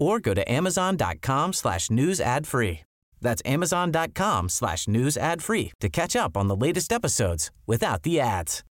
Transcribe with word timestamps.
or 0.00 0.18
go 0.18 0.34
to 0.34 0.42
amazon.com 0.50 1.52
slash 1.52 1.90
news 1.90 2.20
ad 2.20 2.46
free. 2.46 2.80
That's 3.20 3.42
amazon.com 3.44 4.48
slash 4.48 4.88
news 4.88 5.16
ad 5.16 5.42
free 5.42 5.72
to 5.80 5.88
catch 5.88 6.16
up 6.16 6.36
on 6.36 6.48
the 6.48 6.56
latest 6.56 6.92
episodes 6.92 7.50
without 7.66 8.02
the 8.02 8.20
ads. 8.20 8.64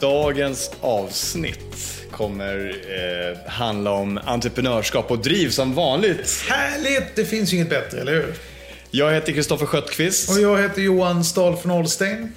Dagens 0.00 0.70
avsnitt 0.80 2.04
kommer 2.10 2.68
eh, 2.68 3.50
handla 3.50 3.90
om 3.90 4.18
entreprenörskap 4.24 5.10
och 5.10 5.18
driv 5.18 5.50
som 5.50 5.74
vanligt. 5.74 6.44
Härligt! 6.48 7.16
Det 7.16 7.24
finns 7.24 7.52
ju 7.52 7.56
inget 7.56 7.70
bättre, 7.70 8.00
eller 8.00 8.12
hur? 8.12 8.34
Jag 8.96 9.12
heter 9.12 9.32
Kristoffer 9.32 9.66
Sköttqvist 9.66 10.30
Och 10.30 10.40
jag 10.40 10.62
heter 10.62 10.82
Johan 10.82 11.24
Stahl 11.24 11.56
från 11.56 11.70
Holstein. 11.70 12.32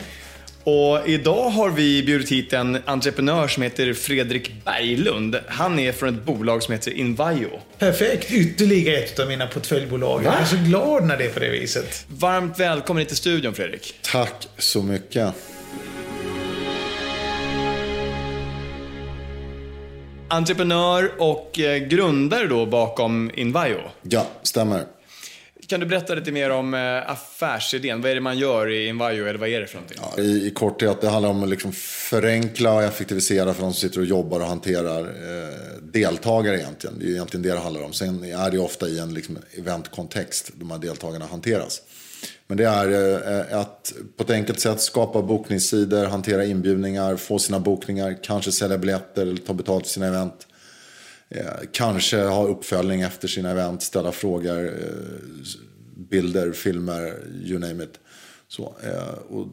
och 0.63 1.07
idag 1.09 1.49
har 1.49 1.69
vi 1.69 2.03
bjudit 2.03 2.31
hit 2.31 2.53
en 2.53 2.77
entreprenör 2.85 3.47
som 3.47 3.63
heter 3.63 3.93
Fredrik 3.93 4.51
Berglund. 4.65 5.39
Han 5.47 5.79
är 5.79 5.91
från 5.91 6.15
ett 6.15 6.23
bolag 6.25 6.63
som 6.63 6.73
heter 6.73 6.91
Invio. 6.91 7.49
Perfekt! 7.79 8.31
Ytterligare 8.31 8.97
ett 8.97 9.19
av 9.19 9.27
mina 9.27 9.47
portföljbolag. 9.47 10.23
Jag 10.23 10.33
är 10.33 10.45
så 10.45 10.55
glad 10.55 11.03
när 11.03 11.17
det 11.17 11.25
är 11.25 11.29
på 11.29 11.39
det 11.39 11.49
viset. 11.49 12.05
Varmt 12.07 12.59
välkommen 12.59 12.99
hit 13.01 13.07
till 13.07 13.17
studion 13.17 13.53
Fredrik. 13.53 13.93
Tack 14.01 14.47
så 14.57 14.83
mycket. 14.83 15.33
Entreprenör 20.29 21.11
och 21.17 21.59
eh, 21.59 21.77
grundare 21.77 22.47
då 22.47 22.65
bakom 22.65 23.31
Invio. 23.35 23.77
Ja, 24.01 24.27
stämmer. 24.43 24.96
Kan 25.67 25.79
du 25.79 25.85
berätta 25.85 26.15
lite 26.15 26.31
mer 26.31 26.49
om 26.49 26.73
eh, 26.73 27.11
affärsidén? 27.11 28.01
Vad 28.01 28.11
är 28.11 28.15
det 28.15 28.21
man 28.21 28.37
gör 28.37 28.69
i 28.71 28.87
Invio 28.87 29.27
eller 29.27 29.39
vad 29.39 29.49
är 29.49 29.59
det 29.59 29.67
för 29.67 29.75
någonting? 29.75 29.97
Ja, 30.01 30.23
I, 30.23 30.47
I 30.47 30.51
korthet, 30.51 31.01
det 31.01 31.09
handlar 31.09 31.29
om 31.29 31.43
att 31.43 31.49
liksom 31.49 31.71
förenkla 32.09 32.73
och 32.73 32.83
effektivisera 32.83 33.53
för 33.53 33.61
de 33.61 33.73
som 33.73 33.89
sitter 33.89 33.99
och 33.99 34.05
jobbar 34.05 34.39
och 34.39 34.45
hanterar 34.45 35.01
eh, 35.01 35.81
deltagare 35.81 36.59
egentligen. 36.59 36.99
Det 36.99 37.05
är 37.05 37.07
ju 37.07 37.13
egentligen 37.13 37.43
det 37.43 37.49
det 37.49 37.59
handlar 37.59 37.83
om. 37.83 37.93
Sen 37.93 38.23
är 38.23 38.49
det 38.51 38.57
ju 38.57 38.63
ofta 38.63 38.87
i 38.87 38.99
en 38.99 39.13
liksom, 39.13 39.37
eventkontext 39.57 40.51
de 40.53 40.71
här 40.71 40.77
deltagarna 40.77 41.25
hanteras. 41.25 41.81
Men 42.47 42.57
det 42.57 42.65
är 42.65 42.91
eh, 43.51 43.59
att 43.59 43.93
på 44.17 44.23
ett 44.23 44.29
enkelt 44.29 44.59
sätt 44.59 44.81
skapa 44.81 45.21
bokningssidor, 45.21 46.05
hantera 46.05 46.45
inbjudningar, 46.45 47.15
få 47.15 47.39
sina 47.39 47.59
bokningar, 47.59 48.17
kanske 48.23 48.51
sälja 48.51 48.77
biljetter 48.77 49.21
eller 49.21 49.37
ta 49.37 49.53
betalt 49.53 49.85
för 49.85 49.93
sina 49.93 50.07
event. 50.07 50.46
Eh, 51.29 51.45
kanske 51.71 52.17
ha 52.17 52.47
uppföljning 52.47 53.01
efter 53.01 53.27
sina 53.27 53.51
event, 53.51 53.83
ställa 53.83 54.11
frågor, 54.11 54.65
eh, 54.65 54.73
bilder, 56.09 56.51
filmer, 56.51 57.13
you 57.43 57.59
name 57.59 57.83
it. 57.83 57.99
Så, 58.47 58.75
eh, 58.83 59.35
och 59.35 59.47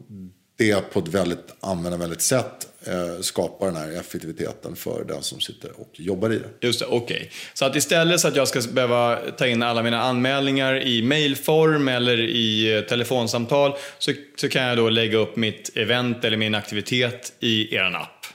det 0.57 0.93
på 0.93 0.99
ett 0.99 1.07
väldigt 1.07 1.55
användarvänligt 1.59 2.21
sätt 2.21 2.67
eh, 2.85 3.21
skapar 3.21 3.65
den 3.65 3.75
här 3.75 3.99
effektiviteten 3.99 4.75
för 4.75 5.03
den 5.07 5.23
som 5.23 5.39
sitter 5.39 5.71
och 5.81 5.89
jobbar 5.93 6.33
i 6.33 6.39
det. 6.39 6.67
Just 6.67 6.79
det, 6.79 6.85
okej. 6.85 7.31
Så 7.53 7.65
att 7.65 7.75
istället 7.75 8.19
så 8.19 8.27
att 8.27 8.35
jag 8.35 8.47
ska 8.47 8.61
behöva 8.71 9.19
ta 9.37 9.47
in 9.47 9.63
alla 9.63 9.83
mina 9.83 10.01
anmälningar 10.01 10.83
i 10.83 11.01
mailform 11.01 11.87
eller 11.87 12.19
i 12.19 12.77
eh, 12.77 12.81
telefonsamtal 12.81 13.73
så, 13.99 14.11
så 14.35 14.49
kan 14.49 14.63
jag 14.63 14.77
då 14.77 14.89
lägga 14.89 15.17
upp 15.17 15.35
mitt 15.35 15.77
event 15.77 16.25
eller 16.25 16.37
min 16.37 16.55
aktivitet 16.55 17.33
i 17.39 17.75
er 17.75 17.95
app. 17.95 18.25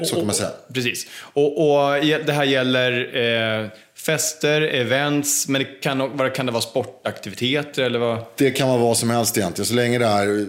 Och- 0.00 0.06
så 0.06 0.16
kan 0.16 0.26
man 0.26 0.34
säga. 0.34 0.48
och- 0.68 0.74
Precis. 0.74 1.06
Och, 1.20 1.70
och 1.70 2.04
det 2.26 2.32
här 2.32 2.44
gäller 2.44 3.16
eh, 3.62 3.66
fester, 3.94 4.60
events, 4.62 5.48
men 5.48 5.60
det 5.62 5.80
kan, 5.82 6.16
vad 6.16 6.34
kan 6.34 6.46
det 6.46 6.52
vara 6.52 6.62
sportaktiviteter 6.62 7.82
eller 7.82 7.98
vad? 7.98 8.24
Det 8.36 8.50
kan 8.50 8.68
vara 8.68 8.78
vad 8.78 8.96
som 8.98 9.10
helst 9.10 9.38
egentligen, 9.38 9.66
så 9.66 9.74
länge 9.74 9.98
det 9.98 10.06
är 10.06 10.46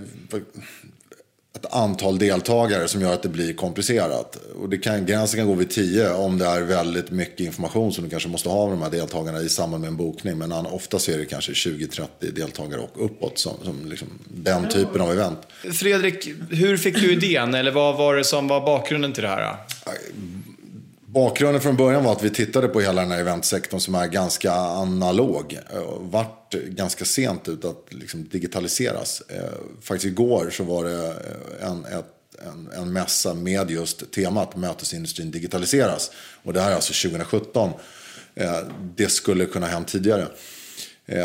ett 1.56 1.74
antal 1.74 2.18
deltagare 2.18 2.88
som 2.88 3.02
gör 3.02 3.14
att 3.14 3.24
det 3.24 3.30
blir 3.30 3.54
komplicerat. 3.54 4.36
Och 4.62 4.70
det 4.70 4.78
kan, 4.78 5.06
gränsen 5.06 5.40
kan 5.40 5.48
gå 5.48 5.54
vid 5.54 5.70
10 5.70 6.10
om 6.14 6.38
det 6.38 6.46
är 6.46 6.62
väldigt 6.62 7.12
mycket 7.12 7.40
information 7.40 7.94
som 7.94 8.04
du 8.04 8.10
kanske 8.10 8.30
måste 8.30 8.50
ha 8.50 8.56
av 8.56 8.70
de 8.70 8.82
här 8.82 8.90
deltagarna 8.90 9.42
i 9.42 9.50
samband 9.50 9.82
med 9.82 9.88
en 9.88 9.98
bokning. 9.98 10.38
Men 10.38 10.52
ofta 10.52 11.00
så 11.00 11.12
är 11.12 11.18
det 11.18 11.26
kanske 11.26 11.52
20-30 11.52 12.08
deltagare 12.20 12.82
och 12.82 13.06
uppåt 13.06 13.38
som, 13.38 13.54
som 13.64 13.90
liksom, 13.90 14.08
den 14.28 14.70
typen 14.70 15.02
av 15.02 15.12
event. 15.12 15.40
Fredrik, 15.74 16.30
hur 16.50 16.78
fick 16.78 16.96
du 16.96 17.12
idén 17.12 17.54
eller 17.54 17.72
vad 17.72 17.98
var 17.98 18.16
det 18.16 18.24
som 18.24 18.48
var 18.48 18.62
bakgrunden 18.62 19.14
till 19.14 19.24
det 19.24 19.30
här? 19.30 19.56
Bakgrunden 21.14 21.62
från 21.62 21.76
början 21.76 22.04
var 22.04 22.12
att 22.12 22.24
vi 22.24 22.30
tittade 22.30 22.68
på 22.68 22.82
hela 22.82 23.02
den 23.02 23.12
här 23.12 23.20
eventsektorn 23.20 23.80
som 23.80 23.96
är 23.96 24.08
ganska 24.08 24.54
analog. 24.54 25.60
Eh, 25.74 25.98
vart 26.00 26.54
ganska 26.54 27.06
sent 27.06 27.48
ut 27.48 27.66
att 27.66 27.86
liksom 27.90 28.30
digitaliseras. 28.30 29.22
Eh, 29.28 29.44
faktiskt 29.82 30.06
igår 30.06 30.50
så 30.50 30.64
var 30.64 30.84
det 30.84 31.08
eh, 31.08 31.14
en, 31.70 31.86
ett, 31.86 32.06
en, 32.48 32.70
en 32.82 32.94
mässa 32.94 33.34
med 33.34 33.72
just 33.72 34.12
temat 34.12 34.56
mötesindustrin 34.56 35.32
digitaliseras. 35.32 36.12
Och 36.44 36.54
det 36.54 36.62
här 36.62 36.72
är 36.72 36.76
alltså 36.76 37.10
2017. 37.10 37.70
Det 38.96 39.10
skulle 39.10 39.46
kunna 39.46 39.66
ha 39.66 39.74
hänt 39.74 39.88
tidigare. 39.88 40.28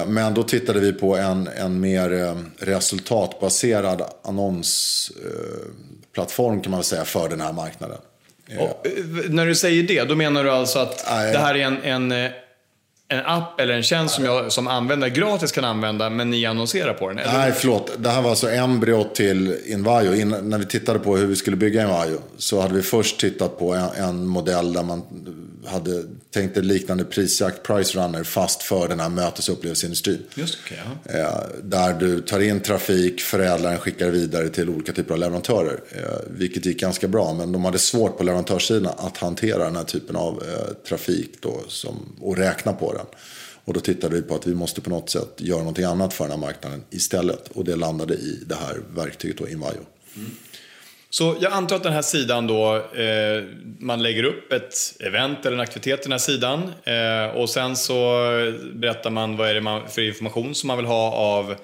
Men 0.06 0.34
då 0.34 0.42
tittade 0.42 0.80
vi 0.80 0.92
på 0.92 1.16
en, 1.16 1.48
en 1.56 1.80
mer 1.80 2.36
resultatbaserad 2.58 4.02
annonsplattform 4.22 6.60
kan 6.60 6.70
man 6.70 6.78
väl 6.78 6.84
säga 6.84 7.04
för 7.04 7.28
den 7.28 7.40
här 7.40 7.52
marknaden. 7.52 7.98
Och, 8.48 8.86
eh, 8.86 8.92
när 9.28 9.46
du 9.46 9.54
säger 9.54 9.82
det, 9.82 10.04
då 10.04 10.16
menar 10.16 10.44
du 10.44 10.50
alltså 10.50 10.78
att 10.78 11.06
Nej. 11.10 11.32
det 11.32 11.38
här 11.38 11.54
är 11.54 11.64
en, 11.64 11.82
en, 11.82 12.12
eh, 12.12 12.30
en 13.14 13.26
app 13.26 13.60
eller 13.60 13.74
en 13.74 13.82
tjänst 13.82 14.14
som 14.14 14.24
jag 14.24 14.52
som 14.52 14.68
användare 14.68 15.10
gratis 15.10 15.52
kan 15.52 15.64
använda, 15.64 16.10
men 16.10 16.30
ni 16.30 16.46
annonserar 16.46 16.94
på 16.94 17.08
den? 17.08 17.18
Eller? 17.18 17.32
Nej, 17.32 17.52
förlåt. 17.52 17.90
Det 17.98 18.10
här 18.10 18.22
var 18.22 18.30
alltså 18.30 18.50
embryot 18.50 19.14
till 19.14 19.56
Invio. 19.66 20.14
In, 20.14 20.28
när 20.28 20.58
vi 20.58 20.66
tittade 20.66 20.98
på 20.98 21.16
hur 21.16 21.26
vi 21.26 21.36
skulle 21.36 21.56
bygga 21.56 21.82
Invio 21.82 22.18
så 22.36 22.60
hade 22.60 22.74
vi 22.74 22.82
först 22.82 23.20
tittat 23.20 23.58
på 23.58 23.74
en, 23.74 23.88
en 24.04 24.26
modell 24.26 24.72
där 24.72 24.82
man 24.82 25.02
hade 25.66 26.04
tänkt 26.30 26.56
ett 26.56 26.64
liknande 26.64 27.04
prisjakt, 27.04 27.62
price 27.62 27.98
runner, 27.98 28.24
fast 28.24 28.62
för 28.62 28.88
den 28.88 29.00
här 29.00 29.08
mötesupplevelseindustrin. 29.08 30.22
Just 30.34 30.58
okej, 30.64 30.80
ja. 31.04 31.18
Eh, 31.18 31.40
där 31.62 31.94
du 31.94 32.20
tar 32.20 32.40
in 32.40 32.60
trafik, 32.60 33.20
förädlar 33.20 33.70
den, 33.70 33.78
skickar 33.78 34.10
vidare 34.10 34.48
till 34.48 34.68
olika 34.68 34.92
typer 34.92 35.14
av 35.14 35.20
leverantörer. 35.20 35.80
Eh, 35.90 36.02
vilket 36.26 36.66
gick 36.66 36.80
ganska 36.80 37.08
bra, 37.08 37.32
men 37.32 37.52
de 37.52 37.64
hade 37.64 37.78
svårt 37.78 38.18
på 38.18 38.24
leverantörssidan 38.24 38.92
att 38.96 39.16
hantera 39.16 39.64
den 39.64 39.76
här 39.76 39.84
typen 39.84 40.16
av 40.16 40.42
eh, 40.42 40.74
trafik 40.88 41.30
då, 41.40 41.60
som, 41.68 42.16
och 42.20 42.36
räkna 42.36 42.72
på 42.72 42.92
marknaden. 43.04 43.20
Och 43.66 43.74
då 43.74 43.80
tittade 43.80 44.14
vi 44.14 44.22
på 44.22 44.34
att 44.34 44.46
vi 44.46 44.54
måste 44.54 44.80
på 44.80 44.90
något 44.90 45.10
sätt 45.10 45.32
göra 45.36 45.58
någonting 45.58 45.84
annat 45.84 46.14
för 46.14 46.24
den 46.24 46.30
här 46.30 46.46
marknaden 46.46 46.84
istället. 46.90 47.48
Och 47.48 47.64
det 47.64 47.76
landade 47.76 48.14
i 48.14 48.44
det 48.46 48.54
här 48.54 48.76
verktyget 48.94 49.38
då, 49.38 49.48
Invio. 49.48 49.86
Mm. 50.16 50.30
Så 51.10 51.36
jag 51.40 51.52
antar 51.52 51.76
att 51.76 51.82
den 51.82 51.92
här 51.92 52.02
sidan 52.02 52.46
då, 52.46 52.76
eh, 52.76 53.44
man 53.78 54.02
lägger 54.02 54.24
upp 54.24 54.52
ett 54.52 54.74
event 55.00 55.46
eller 55.46 55.56
en 55.56 55.60
aktivitet 55.60 56.00
i 56.00 56.02
den 56.02 56.12
här 56.12 56.18
sidan 56.18 56.72
eh, 56.84 57.36
och 57.36 57.50
sen 57.50 57.76
så 57.76 58.20
berättar 58.74 59.10
man 59.10 59.36
vad 59.36 59.48
är 59.48 59.54
det 59.54 59.60
man, 59.60 59.88
för 59.88 60.02
information 60.02 60.54
som 60.54 60.66
man 60.68 60.76
vill 60.76 60.86
ha 60.86 61.12
av 61.12 61.54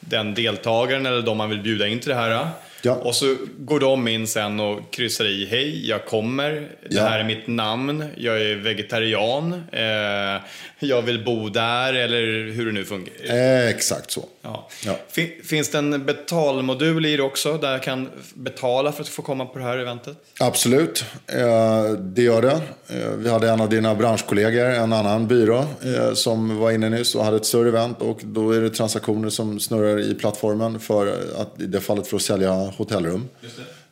den 0.00 0.34
deltagaren 0.34 1.06
eller 1.06 1.22
de 1.22 1.36
man 1.36 1.50
vill 1.50 1.62
bjuda 1.62 1.86
in 1.86 2.00
till 2.00 2.08
det 2.08 2.14
här. 2.14 2.48
Ja. 2.82 2.94
Och 2.94 3.14
så 3.14 3.36
går 3.58 3.80
de 3.80 4.08
in 4.08 4.26
sen 4.26 4.60
och 4.60 4.80
kryssar 4.92 5.24
i, 5.24 5.46
hej, 5.50 5.88
jag 5.88 6.06
kommer, 6.06 6.50
det 6.50 6.68
Ja. 6.96 7.02
här 7.02 7.18
är 7.20 7.24
mitt 7.24 7.46
namn, 7.46 8.04
jag 8.16 8.42
är 8.42 8.54
vegetarian, 8.56 9.52
eh, 9.72 10.42
jag 10.78 11.02
vill 11.02 11.24
bo 11.24 11.48
där, 11.48 11.94
eller 11.94 12.50
hur 12.52 12.66
det 12.66 12.72
nu 12.72 12.84
fungerar. 12.84 13.60
Eh, 13.64 13.68
exakt 13.68 14.10
så. 14.10 14.24
Ja. 14.42 14.68
Ja. 14.86 14.98
Fin- 15.10 15.30
Finns 15.44 15.70
det 15.70 15.78
en 15.78 16.04
betalmodul 16.06 17.06
i 17.06 17.16
det 17.16 17.22
också, 17.22 17.56
där 17.58 17.72
jag 17.72 17.82
kan 17.82 18.08
betala 18.34 18.92
för 18.92 19.02
att 19.02 19.08
få 19.08 19.22
komma 19.22 19.46
på 19.46 19.58
det 19.58 19.64
här 19.64 19.78
eventet? 19.78 20.16
Absolut, 20.40 21.04
eh, 21.26 21.90
det 21.92 22.22
gör 22.22 22.42
det. 22.42 22.60
Eh, 22.88 23.10
vi 23.16 23.28
hade 23.30 23.50
en 23.50 23.60
av 23.60 23.68
dina 23.68 23.94
branschkollegor, 23.94 24.64
en 24.64 24.92
annan 24.92 25.28
byrå, 25.28 25.58
eh, 25.58 26.12
som 26.14 26.56
var 26.58 26.70
inne 26.70 26.88
nyss 26.88 27.14
och 27.14 27.24
hade 27.24 27.36
ett 27.36 27.46
större 27.46 27.68
event. 27.68 28.00
Och 28.02 28.20
då 28.24 28.50
är 28.50 28.60
det 28.60 28.70
transaktioner 28.70 29.28
som 29.30 29.60
snurrar 29.60 30.00
i 30.00 30.14
plattformen 30.14 30.80
för 30.80 31.06
att, 31.38 31.60
i 31.60 31.66
det 31.66 31.80
fallet 31.80 32.06
för 32.06 32.16
att 32.16 32.22
sälja 32.22 32.69
hotellrum. 32.76 33.28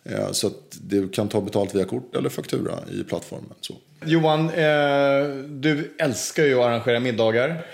Eh, 0.04 0.32
så 0.32 0.46
att 0.46 0.78
du 0.80 1.08
kan 1.08 1.28
ta 1.28 1.40
betalt 1.40 1.74
via 1.74 1.84
kort 1.84 2.16
eller 2.16 2.28
faktura 2.28 2.72
i 2.92 3.04
plattformen. 3.04 3.54
Så. 3.60 3.74
Johan, 4.04 4.50
eh, 4.50 5.26
du 5.48 5.94
älskar 5.98 6.44
ju 6.44 6.58
att 6.60 6.66
arrangera 6.66 7.00
middagar. 7.00 7.66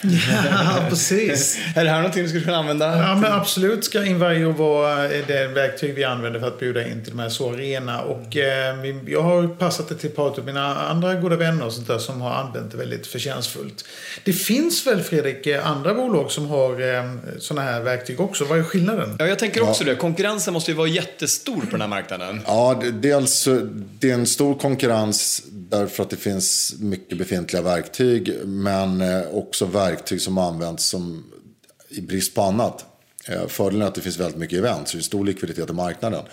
Ja, 0.51 0.87
precis. 0.89 1.59
är 1.77 1.85
det 1.85 1.91
här 1.91 1.97
någonting 1.97 2.23
du 2.23 2.29
skulle 2.29 2.45
kunna 2.45 2.57
använda? 2.57 2.99
Ja, 2.99 3.15
men 3.15 3.33
absolut 3.33 3.85
ska 3.85 4.05
Invajo 4.05 4.51
vara 4.51 5.05
eh, 5.13 5.27
det 5.27 5.47
verktyg 5.49 5.95
vi 5.95 6.05
använder 6.05 6.41
för 6.41 6.47
att 6.47 6.61
bjuda 6.61 6.87
in 6.89 7.03
till 7.05 7.17
de 7.17 7.19
här 7.23 7.29
så 7.29 7.51
arena. 7.53 8.01
Och 8.03 8.37
eh, 8.37 8.75
jag 9.07 9.23
har 9.23 9.47
passat 9.49 9.89
det 9.89 9.95
till 9.95 10.11
ett 10.11 10.17
par 10.17 10.27
av 10.39 10.45
mina 10.45 10.77
andra 10.77 11.15
goda 11.15 11.37
vänner 11.37 11.67
och 11.67 11.73
sånt 11.73 11.87
där 11.87 11.99
som 11.99 12.21
har 12.21 12.31
använt 12.31 12.71
det 12.73 12.77
väldigt 12.79 13.07
förtjänstfullt. 13.07 13.85
Det 14.25 14.33
finns 14.33 14.87
väl, 14.87 15.01
Fredrik, 15.03 15.47
eh, 15.47 15.67
andra 15.71 15.95
bolag 15.95 16.31
som 16.31 16.47
har 16.47 16.95
eh, 16.95 17.11
sådana 17.39 17.71
här 17.71 17.81
verktyg 17.81 18.21
också. 18.21 18.45
Vad 18.45 18.59
är 18.59 18.63
skillnaden? 18.63 19.17
Ja, 19.19 19.27
jag 19.27 19.39
tänker 19.39 19.63
också 19.63 19.85
det. 19.85 19.95
Konkurrensen 19.95 20.53
måste 20.55 20.71
ju 20.71 20.77
vara 20.77 20.89
jättestor 20.89 21.61
på 21.61 21.71
den 21.71 21.81
här 21.81 21.89
marknaden. 21.89 22.41
Ja, 22.47 22.81
det- 22.83 22.91
dels 22.91 23.49
det 24.01 24.11
är 24.11 24.15
en 24.15 24.27
stor 24.27 24.55
konkurrens 24.55 25.43
därför 25.51 26.03
att 26.03 26.11
det 26.15 26.21
finns 26.21 26.75
mycket 26.79 27.19
befintliga 27.19 27.63
verktyg. 27.63 28.33
Men 28.45 29.01
eh, 29.01 29.23
också 29.33 29.67
verktyg 29.67 30.21
som 30.21 30.39
används 30.39 30.85
som 30.85 31.25
i 31.89 32.01
brist 32.01 32.35
på 32.35 32.43
annat. 32.43 32.85
Eh, 33.29 33.47
fördelen 33.47 33.83
är 33.83 33.87
att 33.87 33.95
det 33.95 34.01
finns 34.01 34.19
väldigt 34.19 34.39
mycket 34.39 34.59
event, 34.59 34.89
så 34.89 34.97
det 34.97 35.01
är 35.01 35.03
stor 35.03 35.25
likviditet 35.25 35.71
i 35.71 35.73
marknaden. 35.73 36.25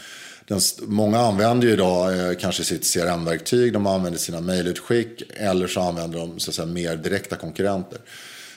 Den, 0.48 0.60
många 0.82 1.20
använder 1.20 1.68
ju 1.68 1.74
idag 1.74 2.20
eh, 2.20 2.36
kanske 2.36 2.64
sitt 2.64 2.94
CRM-verktyg, 2.94 3.74
de 3.74 3.88
använder 3.88 4.20
sina 4.20 4.42
mejlutskick 4.42 5.24
eller 5.36 5.68
så 5.68 5.82
använder 5.82 6.20
de 6.20 6.40
så 6.40 6.52
att 6.52 6.56
säga, 6.56 6.66
mer 6.66 6.96
direkta 6.96 7.36
konkurrenter. 7.36 8.00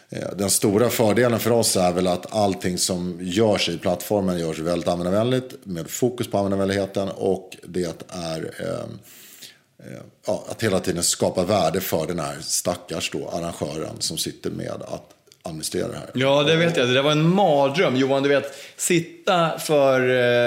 Eh, 0.09 0.37
Den 0.37 0.51
stora 0.51 0.91
fördelen 0.91 1.41
för 1.41 1.51
oss 1.51 1.77
är 1.77 1.93
väl 1.93 2.07
att 2.07 2.35
allting 2.35 2.79
som 2.79 3.19
görs 3.21 3.69
i 3.69 3.79
plattformen 3.79 4.39
görs 4.39 4.59
väldigt 4.59 4.89
användarvänligt 4.89 5.55
med 5.65 5.91
fokus 5.91 6.31
på 6.31 6.39
användarvänligheten 6.39 7.09
och 7.09 7.57
det 7.65 8.07
är 8.09 8.51
eh, 8.61 8.87
ja, 10.27 10.45
att 10.49 10.63
hela 10.63 10.81
tiden 10.81 11.03
skapa 11.03 11.45
värde 11.45 11.81
för 11.81 12.07
den 12.07 12.19
här 12.19 12.37
stackars 12.41 13.11
då, 13.11 13.29
arrangören 13.29 13.97
som 14.01 14.19
sitter 14.19 14.51
med 14.51 14.83
att 14.89 15.11
administrera 15.43 15.89
det 15.89 15.97
här. 15.97 16.11
Ja, 16.15 16.43
det 16.43 16.57
vet 16.57 16.77
jag. 16.77 16.89
Det 16.89 17.03
var 17.03 17.13
en 17.13 17.35
mardröm. 17.35 17.97
Johan, 17.97 18.23
du 18.23 18.29
vet, 18.29 18.55
sitta 18.77 19.59
för 19.59 20.01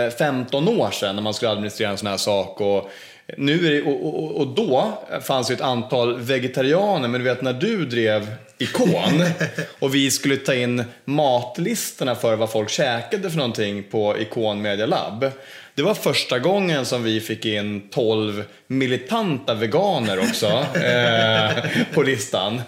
eh, 0.06 0.12
15 0.12 0.68
år 0.68 0.92
sedan 0.92 1.16
när 1.16 1.24
man 1.24 1.34
skulle 1.34 1.52
administrera 1.52 1.90
en 1.90 1.98
sån 1.98 2.08
här 2.08 2.18
sak 2.18 2.62
och 2.62 2.92
nu 3.38 3.58
det, 3.58 3.82
och, 3.82 4.06
och, 4.06 4.36
och 4.36 4.48
då 4.48 5.04
fanns 5.22 5.52
ju 5.52 5.56
ett 5.56 5.62
antal 5.62 6.20
vegetarianer, 6.20 7.08
men 7.08 7.22
du 7.22 7.30
vet 7.30 7.42
när 7.42 7.54
du 7.54 7.86
drev 7.86 8.34
Ikon 8.58 9.24
och 9.80 9.96
vi 9.96 10.12
skulle 10.12 10.38
ta 10.38 10.54
in 10.54 10.84
matlistorna 11.06 12.16
för 12.16 12.36
vad 12.36 12.52
folk 12.52 12.70
käkade 12.70 13.30
för 13.30 13.38
någonting 13.38 13.84
på 13.84 14.18
Ikon 14.18 14.62
Media 14.62 14.86
Lab. 14.86 15.32
Det 15.78 15.84
var 15.84 15.94
första 15.94 16.40
gången 16.40 16.86
som 16.86 17.04
vi 17.04 17.22
fick 17.22 17.46
in 17.46 17.82
12 17.92 18.44
militanta 18.68 19.54
veganer 19.54 20.20
också 20.20 20.46
eh, 20.76 21.52
på 21.94 22.04
listan. 22.04 22.62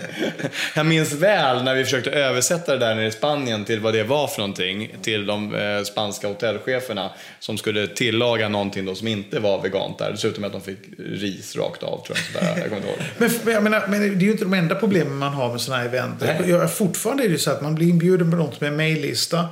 Jag 0.76 0.86
minns 0.86 1.14
väl 1.14 1.64
när 1.64 1.76
vi 1.76 1.84
försökte 1.84 2.12
översätta 2.12 2.72
det 2.72 2.78
där 2.86 2.96
nere 2.96 3.08
i 3.08 3.12
Spanien 3.12 3.66
till 3.66 3.80
vad 3.80 3.94
det 3.94 4.04
var 4.04 4.28
för 4.28 4.40
någonting 4.40 4.96
till 5.02 5.26
de 5.26 5.56
eh, 5.56 5.84
spanska 5.84 6.28
hotellcheferna 6.28 7.12
som 7.40 7.58
skulle 7.58 7.88
tillaga 7.88 8.50
någonting 8.50 8.86
då 8.86 8.96
som 8.96 9.08
inte 9.08 9.40
var 9.40 9.62
vegant 9.62 9.98
där. 9.98 10.12
Dessutom 10.12 10.44
att 10.44 10.52
de 10.52 10.62
fick 10.62 10.80
ris 10.98 11.56
rakt 11.56 11.84
av 11.84 12.06
tror 12.06 12.18
jag. 12.18 12.18
Sådär. 12.18 12.62
Jag 12.62 12.70
kommer 12.70 12.78
inte 12.78 12.90
ihåg. 12.90 13.00
Men, 13.18 13.32
men 13.44 13.64
menar, 13.64 13.88
men 13.88 14.02
det 14.02 14.24
är 14.24 14.26
ju 14.26 14.32
inte 14.32 14.44
de 14.44 14.54
enda 14.54 14.76
problemen 14.76 15.18
man 15.18 15.34
har 15.34 15.52
med 15.52 15.62
sådana 15.62 15.84
här 15.84 15.90
event. 15.90 16.22
Nej. 16.22 16.50
Jag, 16.50 16.74
fortfarande 16.74 17.24
är 17.24 17.30
det 17.30 17.38
så 17.38 17.52
att 17.52 17.62
man 17.62 17.76
blir 17.76 17.90
inbjuden 17.90 18.32
på 18.32 18.38
något 18.38 18.62
med 18.62 18.68
en 18.68 18.76
mejllista. 18.76 19.48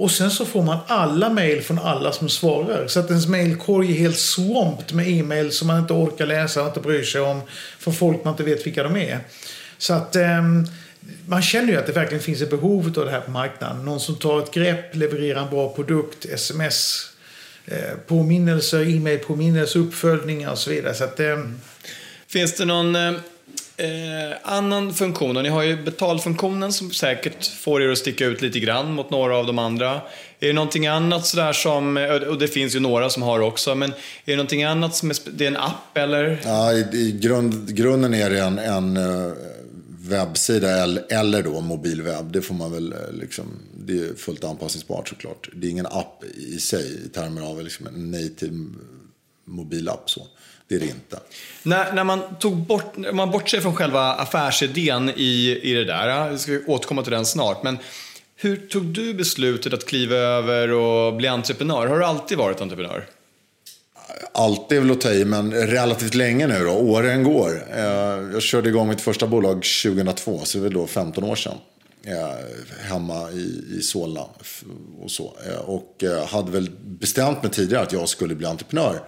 Och 0.00 0.10
sen 0.10 0.30
så 0.30 0.44
får 0.44 0.62
man 0.62 0.78
alla 0.86 1.30
mejl 1.30 1.62
från 1.62 1.78
alla 1.78 2.12
som 2.12 2.28
svarar. 2.28 2.86
Så 2.86 3.00
att 3.00 3.10
ens 3.10 3.26
mejlkorg 3.26 3.92
är 3.92 3.96
helt 3.98 4.18
swamped 4.18 4.94
med 4.94 5.08
e-mail 5.08 5.52
som 5.52 5.66
man 5.66 5.78
inte 5.78 5.92
orkar 5.92 6.26
läsa 6.26 6.62
och 6.62 6.68
inte 6.68 6.80
bryr 6.80 7.02
sig 7.02 7.20
om. 7.20 7.40
för 7.78 7.90
folk 7.90 8.24
man 8.24 8.34
inte 8.34 8.42
vet 8.42 8.66
vilka 8.66 8.82
de 8.82 8.96
är. 8.96 9.18
Så 9.78 9.94
att 9.94 10.16
ehm, 10.16 10.66
man 11.26 11.42
känner 11.42 11.72
ju 11.72 11.78
att 11.78 11.86
det 11.86 11.92
verkligen 11.92 12.22
finns 12.22 12.42
ett 12.42 12.50
behov 12.50 12.92
av 12.96 13.04
det 13.04 13.10
här 13.10 13.20
på 13.20 13.30
marknaden. 13.30 13.84
Någon 13.84 14.00
som 14.00 14.14
tar 14.14 14.42
ett 14.42 14.50
grepp, 14.50 14.96
levererar 14.96 15.42
en 15.42 15.50
bra 15.50 15.68
produkt, 15.68 16.24
sms-påminnelser, 16.24 18.80
eh, 18.80 18.96
e-mail-påminnelser, 18.96 19.80
uppföljningar 19.80 20.50
och 20.50 20.58
så 20.58 20.70
vidare. 20.70 20.94
Så 20.94 21.04
att, 21.04 21.20
eh... 21.20 21.38
Finns 22.26 22.56
det 22.56 22.64
någon 22.64 22.96
eh, 22.96 23.12
eh, 23.80 24.36
annan 24.42 24.94
funktion? 24.94 25.36
Och 25.36 25.42
Ni 25.42 25.48
har 25.48 25.62
ju 25.62 25.82
betalfunktionen 25.82 26.72
som 26.72 26.90
säkert 26.90 27.46
får 27.46 27.82
er 27.82 27.88
att 27.88 27.98
sticka 27.98 28.26
ut 28.26 28.42
lite 28.42 28.60
grann 28.60 28.92
mot 28.92 29.10
några 29.10 29.36
av 29.36 29.46
de 29.46 29.58
andra. 29.58 30.00
Är 30.40 30.46
det 30.46 30.52
någonting 30.52 30.86
annat 30.86 31.26
sådär 31.26 31.52
som, 31.52 31.96
eh, 31.96 32.10
och 32.10 32.38
det 32.38 32.48
finns 32.48 32.76
ju 32.76 32.80
några 32.80 33.10
som 33.10 33.22
har 33.22 33.40
också, 33.40 33.74
men 33.74 33.90
är 33.90 33.96
det 34.24 34.36
någonting 34.36 34.64
annat 34.64 34.96
som 34.96 35.10
är, 35.10 35.16
det 35.32 35.44
är 35.44 35.48
en 35.48 35.56
app 35.56 35.96
eller? 35.96 36.40
Ja, 36.44 36.72
i, 36.72 36.78
i 36.92 37.18
grund, 37.20 37.76
grunden 37.76 38.14
är 38.14 38.30
det 38.30 38.40
en, 38.40 38.58
en 38.58 38.96
eh, 38.96 39.32
webbsida 40.10 40.68
eller, 41.08 41.42
då 41.42 41.60
mobilwebb. 41.60 42.32
Det 42.32 42.42
får 42.42 42.54
man 42.54 42.72
väl 42.72 42.92
eh, 42.92 42.98
liksom, 43.12 43.44
det 43.86 43.98
är 43.98 44.14
fullt 44.14 44.44
anpassningsbart 44.44 45.08
såklart. 45.08 45.48
Det 45.54 45.66
är 45.66 45.70
ingen 45.70 45.86
app 45.86 46.24
i 46.36 46.60
sig 46.60 47.04
i 47.06 47.08
termer 47.08 47.42
av 47.42 47.62
liksom 47.62 47.86
en 47.86 48.10
native 48.10 48.66
mobilapp 49.50 50.10
så. 50.10 50.26
Det 50.68 50.74
är 50.74 50.78
det 50.80 50.86
inte. 50.86 51.20
När, 51.62 51.92
när 51.92 52.04
man 52.04 52.20
tog 52.40 52.56
bort, 52.56 52.96
när 52.96 53.12
man 53.12 53.30
bortser 53.30 53.60
från 53.60 53.76
själva 53.76 54.14
affärsidén 54.14 55.08
i, 55.16 55.60
i 55.62 55.74
det 55.74 55.84
där, 55.84 56.30
vi 56.30 56.38
ska 56.38 56.60
återkomma 56.66 57.02
till 57.02 57.12
den 57.12 57.26
snart, 57.26 57.62
men 57.62 57.78
hur 58.36 58.56
tog 58.56 58.84
du 58.84 59.14
beslutet 59.14 59.72
att 59.72 59.86
kliva 59.86 60.16
över 60.16 60.70
och 60.70 61.14
bli 61.16 61.28
entreprenör? 61.28 61.86
Har 61.86 61.98
du 61.98 62.04
alltid 62.04 62.38
varit 62.38 62.60
entreprenör? 62.60 63.06
Alltid 64.32 64.78
är 64.78 64.82
väl 64.82 64.90
att 64.90 65.00
ta 65.00 65.12
i, 65.12 65.24
men 65.24 65.52
relativt 65.54 66.14
länge 66.14 66.46
nu 66.46 66.64
då. 66.64 66.72
Åren 66.72 67.22
går. 67.24 67.64
Eh, 67.76 67.82
Jag 68.32 68.42
körde 68.42 68.68
igång 68.68 68.88
mitt 68.88 69.00
första 69.00 69.26
bolag 69.26 69.54
2002, 69.82 70.40
så 70.44 70.58
det 70.58 70.62
är 70.62 70.62
väl 70.62 70.72
då 70.72 70.86
15 70.86 71.24
år 71.24 71.34
sedan. 71.36 71.54
Eh, 72.04 72.88
Hemma 72.90 73.30
i, 73.30 73.64
i 73.78 73.82
Solna 73.82 74.20
och 75.02 75.10
så. 75.10 75.36
Eh, 75.48 75.58
Och 75.60 76.04
hade 76.28 76.50
väl 76.50 76.70
bestämt 76.84 77.42
mig 77.42 77.52
tidigare 77.52 77.82
att 77.82 77.92
jag 77.92 78.08
skulle 78.08 78.34
bli 78.34 78.46
entreprenör. 78.46 79.00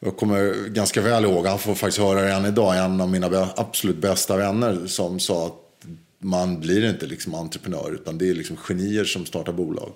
Jag 0.00 0.16
kommer 0.16 0.68
ganska 0.68 1.00
väl 1.00 1.24
ihåg, 1.24 1.46
han 1.46 1.58
får 1.58 1.74
faktiskt 1.74 1.98
höra 1.98 2.20
det 2.20 2.32
än 2.32 2.46
idag, 2.46 2.78
en 2.78 3.00
av 3.00 3.08
mina 3.08 3.48
absolut 3.56 3.96
bästa 3.96 4.36
vänner 4.36 4.86
som 4.86 5.20
sa 5.20 5.46
att 5.46 5.52
man 6.18 6.60
blir 6.60 6.90
inte 6.90 7.06
liksom 7.06 7.34
entreprenör 7.34 7.94
utan 7.94 8.18
det 8.18 8.30
är 8.30 8.34
liksom 8.34 8.56
genier 8.56 9.04
som 9.04 9.26
startar 9.26 9.52
bolag. 9.52 9.92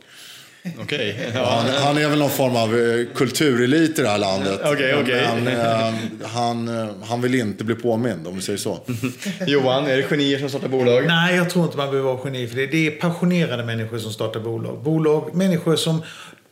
Okej. 0.79 1.31
Han, 1.35 1.67
han 1.67 1.99
är 1.99 2.09
väl 2.09 2.19
någon 2.19 2.31
form 2.31 2.57
av 2.57 2.79
eh, 2.79 3.07
kulturelit 3.15 3.99
i 3.99 4.03
det 4.03 4.09
här 4.09 4.19
landet. 4.19 4.61
Okej, 4.65 4.95
okej. 5.03 5.29
Men 5.35 5.47
eh, 5.47 5.95
han, 6.25 6.69
eh, 6.69 6.89
han 7.05 7.23
vill 7.23 7.35
inte 7.35 7.65
bli 7.65 7.75
påmind, 7.75 8.27
om 8.27 8.37
vi 8.37 8.43
säger 8.43 8.59
så. 8.59 8.79
Johan, 9.47 9.87
är 9.87 9.97
det 9.97 10.03
genier 10.03 10.39
som 10.39 10.49
startar 10.49 10.69
bolag? 10.69 11.07
Nej, 11.07 11.37
jag 11.37 11.51
tror 11.51 11.65
inte 11.65 11.77
man 11.77 11.91
behöver 11.91 12.13
vara 12.13 12.21
geni 12.25 12.47
för 12.47 12.57
det. 12.57 12.67
Det 12.67 12.87
är 12.87 12.91
passionerade 12.91 13.65
människor 13.65 13.99
som 13.99 14.13
startar 14.13 14.41
bolag. 14.41 14.83
Bolag, 14.83 15.35
människor 15.35 15.77
som 15.77 16.03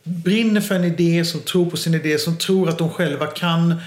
brinner 0.09 0.61
för 0.61 0.75
en 0.75 0.83
idé, 0.83 1.25
som 1.25 1.39
tror 1.39 1.69
på 1.69 1.77
sin 1.77 1.93
idé, 1.93 2.17
som 2.17 2.37
tror 2.37 2.69
att 2.69 2.77
de 2.77 2.89
själva 2.89 3.27
kan. 3.27 3.81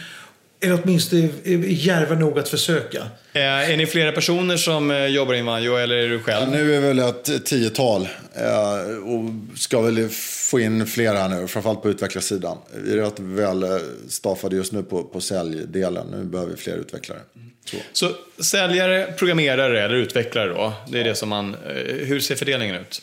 Eller 0.61 0.81
åtminstone 0.83 1.23
är 1.23 1.53
är 1.53 1.59
djärva 1.59 2.15
nog 2.15 2.39
att 2.39 2.49
försöka. 2.49 2.99
Eh, 3.33 3.71
Är 3.71 3.77
ni 3.77 3.87
flera 3.87 4.13
personer 4.13 4.57
som 4.57 4.91
eh, 4.91 5.07
jobbar 5.07 5.35
i 5.35 5.39
Invanjo 5.39 5.77
eller 5.77 5.97
är 5.97 6.09
du 6.09 6.19
själv? 6.19 6.51
Nu 6.51 6.75
är 6.75 6.81
vi 6.81 6.87
väl 6.87 6.99
ett 6.99 7.45
tiotal 7.47 8.09
eh, 8.35 8.97
och 9.05 9.31
ska 9.59 9.81
väl 9.81 10.09
få 10.51 10.61
in 10.61 10.87
fler 10.87 11.15
här 11.15 11.29
nu, 11.29 11.49
framförallt 11.49 11.83
på 11.83 11.91
utvecklarsidan. 11.91 12.59
Vi 12.75 12.93
är 12.93 12.97
rätt 12.97 13.21
väl 13.21 13.81
staffade 14.09 14.57
just 14.57 14.73
nu 14.73 14.83
på, 14.83 15.03
på 15.03 15.21
säljdelen. 15.21 16.07
Nu 16.07 16.25
behöver 16.25 16.51
vi 16.51 16.57
fler 16.57 16.77
utvecklare. 16.77 17.19
Så. 17.65 17.77
Så 17.93 18.43
säljare, 18.43 19.13
programmerare 19.19 19.85
eller 19.85 19.95
utvecklare 19.95 20.49
då? 20.49 20.73
Det 20.89 21.01
är 21.01 21.05
det 21.05 21.15
som 21.15 21.29
man... 21.29 21.57
Hur 21.87 22.21
ser 22.21 22.35
fördelningen 22.35 22.77
ut? 22.77 23.03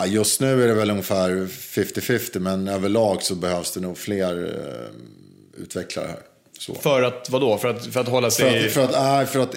Ja, 0.00 0.06
just 0.06 0.40
nu 0.40 0.62
är 0.62 0.68
det 0.68 0.74
väl 0.74 0.90
ungefär 0.90 1.30
50-50, 1.30 2.38
men 2.38 2.68
överlag 2.68 3.22
så 3.22 3.34
behövs 3.34 3.72
det 3.72 3.80
nog 3.80 3.98
fler 3.98 4.44
eh, 4.44 5.62
utvecklare 5.62 6.06
här. 6.06 6.20
Så. 6.58 6.74
För 6.74 7.02
att, 7.02 7.30
vadå? 7.30 7.58
För 7.58 7.68
att, 7.68 7.86
för 7.86 8.00
att 8.00 8.08
hålla 8.08 8.30
För 8.30 8.42
sig... 8.42 8.66
att, 8.66 8.72
för, 8.72 8.84
att, 8.84 8.92
nej, 8.92 9.26
för 9.26 9.40
att 9.40 9.54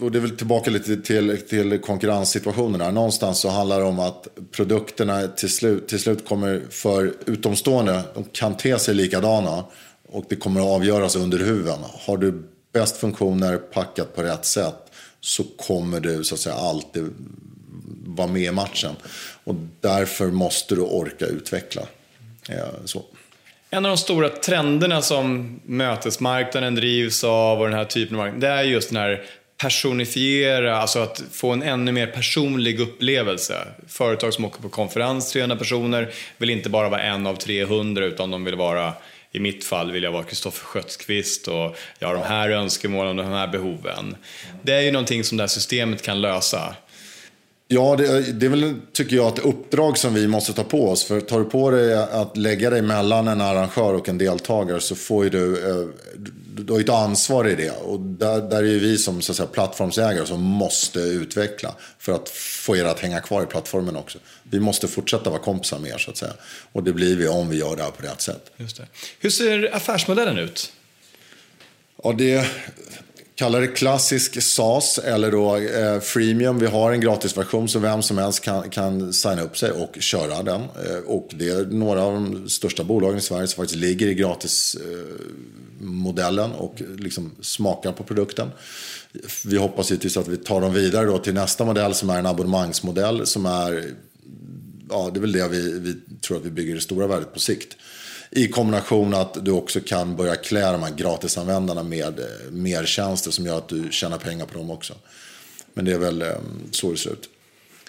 och 0.00 0.10
det 0.10 0.18
är 0.18 0.20
väl 0.20 0.36
tillbaka 0.36 0.70
lite 0.70 0.96
till, 0.96 1.40
till 1.48 1.78
konkurrenssituationen 1.78 2.80
där. 2.80 2.92
Någonstans 2.92 3.38
så 3.38 3.48
handlar 3.48 3.80
det 3.80 3.86
om 3.86 3.98
att 3.98 4.28
produkterna 4.50 5.28
till 5.28 5.50
slut, 5.50 5.88
till 5.88 6.00
slut 6.00 6.28
kommer 6.28 6.62
för 6.70 7.12
utomstående, 7.26 8.02
de 8.14 8.24
kan 8.24 8.56
te 8.56 8.78
sig 8.78 8.94
likadana 8.94 9.64
och 10.08 10.24
det 10.28 10.36
kommer 10.36 10.60
att 10.60 10.66
avgöras 10.66 11.16
under 11.16 11.38
huven. 11.38 11.78
Har 12.06 12.16
du 12.16 12.42
bäst 12.72 12.96
funktioner 12.96 13.56
packat 13.56 14.16
på 14.16 14.22
rätt 14.22 14.44
sätt 14.44 14.92
så 15.20 15.44
kommer 15.44 16.00
du 16.00 16.24
så 16.24 16.34
att 16.34 16.40
säga 16.40 16.54
alltid 16.54 17.04
vara 18.06 18.28
med 18.28 18.42
i 18.42 18.50
matchen. 18.50 18.96
Och 19.44 19.54
därför 19.80 20.26
måste 20.26 20.74
du 20.74 20.80
orka 20.80 21.26
utveckla. 21.26 21.82
Eh, 22.48 22.56
så. 22.84 23.04
En 23.70 23.84
av 23.84 23.88
de 23.90 23.96
stora 23.96 24.28
trenderna 24.28 25.02
som 25.02 25.60
mötesmarknaden 25.64 26.74
drivs 26.74 27.24
av 27.24 27.60
och 27.60 27.66
den 27.66 27.78
här 27.78 27.84
typen 27.84 28.16
av 28.16 28.22
marknad, 28.22 28.40
det 28.40 28.48
är 28.48 28.62
just 28.62 28.88
den 28.88 28.98
här 28.98 29.24
personifiera, 29.56 30.76
alltså 30.76 30.98
att 30.98 31.22
få 31.32 31.50
en 31.50 31.62
ännu 31.62 31.92
mer 31.92 32.06
personlig 32.06 32.80
upplevelse. 32.80 33.66
Företag 33.88 34.34
som 34.34 34.44
åker 34.44 34.62
på 34.62 34.68
konferens, 34.68 35.32
300 35.32 35.56
personer, 35.56 36.10
vill 36.38 36.50
inte 36.50 36.70
bara 36.70 36.88
vara 36.88 37.02
en 37.02 37.26
av 37.26 37.36
300 37.36 38.04
utan 38.04 38.30
de 38.30 38.44
vill 38.44 38.54
vara 38.54 38.92
i 39.34 39.40
mitt 39.40 39.64
fall 39.64 39.92
vill 39.92 40.02
jag 40.02 40.12
vara 40.12 40.24
Kristoffer 40.24 40.64
Skötskvist 40.64 41.48
och 41.48 41.76
jag 41.98 42.08
har 42.08 42.14
de 42.14 42.22
här 42.22 42.50
önskemålen 42.50 43.18
och 43.18 43.24
de 43.24 43.32
här 43.32 43.46
behoven. 43.46 44.16
Det 44.62 44.72
är 44.72 44.80
ju 44.80 44.92
någonting 44.92 45.24
som 45.24 45.36
det 45.36 45.42
här 45.42 45.48
systemet 45.48 46.02
kan 46.02 46.20
lösa. 46.20 46.74
Ja, 47.68 47.96
det, 47.96 48.32
det 48.32 48.46
är 48.46 48.50
väl, 48.50 48.74
tycker 48.92 49.16
jag, 49.16 49.38
ett 49.38 49.44
uppdrag 49.44 49.98
som 49.98 50.14
vi 50.14 50.26
måste 50.26 50.52
ta 50.52 50.64
på 50.64 50.88
oss. 50.88 51.04
För 51.04 51.20
tar 51.20 51.38
du 51.38 51.44
på 51.44 51.70
dig 51.70 51.94
att 51.94 52.36
lägga 52.36 52.70
dig 52.70 52.82
mellan 52.82 53.28
en 53.28 53.40
arrangör 53.40 53.94
och 53.94 54.08
en 54.08 54.18
deltagare 54.18 54.80
så 54.80 54.94
får 54.94 55.24
ju 55.24 55.30
du, 55.30 55.70
eh, 55.70 55.88
du 56.56 56.72
har 56.72 56.80
ett 56.80 56.88
ansvar 56.88 57.48
i 57.48 57.54
det. 57.54 57.70
Och 57.70 58.00
där, 58.00 58.40
där 58.40 58.58
är 58.58 58.66
ju 58.66 58.78
vi 58.78 58.98
som 58.98 59.22
så 59.22 59.32
att 59.32 59.36
säga, 59.36 59.46
plattformsägare 59.46 60.26
som 60.26 60.42
måste 60.42 61.00
utveckla 61.00 61.74
för 61.98 62.12
att 62.12 62.28
få 62.28 62.76
er 62.76 62.84
att 62.84 63.00
hänga 63.00 63.20
kvar 63.20 63.42
i 63.42 63.46
plattformen 63.46 63.96
också. 63.96 64.18
Vi 64.42 64.60
måste 64.60 64.88
fortsätta 64.88 65.30
vara 65.30 65.40
kompisar 65.40 65.78
med 65.78 65.90
er 65.90 65.98
så 65.98 66.10
att 66.10 66.16
säga. 66.16 66.32
Och 66.72 66.82
det 66.82 66.92
blir 66.92 67.16
vi 67.16 67.28
om 67.28 67.48
vi 67.48 67.56
gör 67.56 67.76
det 67.76 67.82
här 67.82 67.90
på 67.90 68.02
rätt 68.02 68.20
sätt. 68.20 68.50
Just 68.56 68.76
det. 68.76 68.86
Hur 69.18 69.30
ser 69.30 69.74
affärsmodellen 69.76 70.38
ut? 70.38 70.72
Ja, 72.02 72.12
det 72.12 72.46
Kalla 73.36 73.58
det 73.58 73.66
klassisk 73.66 74.42
SAS 74.42 74.98
eller 74.98 75.30
då 75.30 75.56
eh, 75.56 76.00
freemium. 76.00 76.58
Vi 76.58 76.66
har 76.66 76.92
en 76.92 77.00
gratisversion 77.00 77.68
så 77.68 77.78
vem 77.78 78.02
som 78.02 78.18
helst 78.18 78.40
kan, 78.40 78.70
kan 78.70 79.12
signa 79.12 79.42
upp 79.42 79.58
sig 79.58 79.70
och 79.70 79.96
köra 80.00 80.42
den. 80.42 80.60
Eh, 80.60 80.98
och 81.06 81.28
det 81.34 81.48
är 81.48 81.64
några 81.64 82.02
av 82.02 82.12
de 82.12 82.48
största 82.48 82.84
bolagen 82.84 83.18
i 83.18 83.20
Sverige 83.20 83.46
som 83.46 83.56
faktiskt 83.56 83.80
ligger 83.80 84.06
i 84.06 84.14
gratismodellen 84.14 86.50
eh, 86.50 86.56
och 86.56 86.82
liksom 86.98 87.30
smakar 87.40 87.92
på 87.92 88.04
produkten. 88.04 88.48
Vi 89.44 89.56
hoppas 89.56 89.90
givetvis 89.90 90.16
att 90.16 90.28
vi 90.28 90.36
tar 90.36 90.60
dem 90.60 90.74
vidare 90.74 91.06
då 91.06 91.18
till 91.18 91.34
nästa 91.34 91.64
modell 91.64 91.94
som 91.94 92.10
är 92.10 92.18
en 92.18 92.26
abonnemangsmodell 92.26 93.26
som 93.26 93.46
är, 93.46 93.84
ja 94.90 95.10
det 95.12 95.18
är 95.18 95.20
väl 95.20 95.32
det 95.32 95.48
vi, 95.48 95.78
vi 95.78 95.94
tror 96.20 96.36
att 96.36 96.44
vi 96.44 96.50
bygger 96.50 96.74
det 96.74 96.80
stora 96.80 97.06
värdet 97.06 97.32
på 97.32 97.40
sikt. 97.40 97.76
I 98.36 98.48
kombination 98.48 99.14
att 99.14 99.44
du 99.44 99.50
också 99.50 99.80
kan 99.80 100.16
börja 100.16 100.36
klä 100.36 100.72
de 100.72 100.82
här 100.82 100.94
gratisanvändarna 100.96 101.82
med 101.82 102.18
eh, 102.18 102.24
mer 102.50 102.84
tjänster 102.84 103.30
som 103.30 103.46
gör 103.46 103.58
att 103.58 103.68
du 103.68 103.88
tjänar 103.90 104.18
pengar 104.18 104.46
på 104.46 104.58
dem 104.58 104.70
också. 104.70 104.94
Men 105.74 105.84
det 105.84 105.92
är 105.92 105.98
väl 105.98 106.22
eh, 106.22 106.28
så 106.70 106.90
det 106.90 106.96
ser 106.96 107.10
ut. 107.10 107.28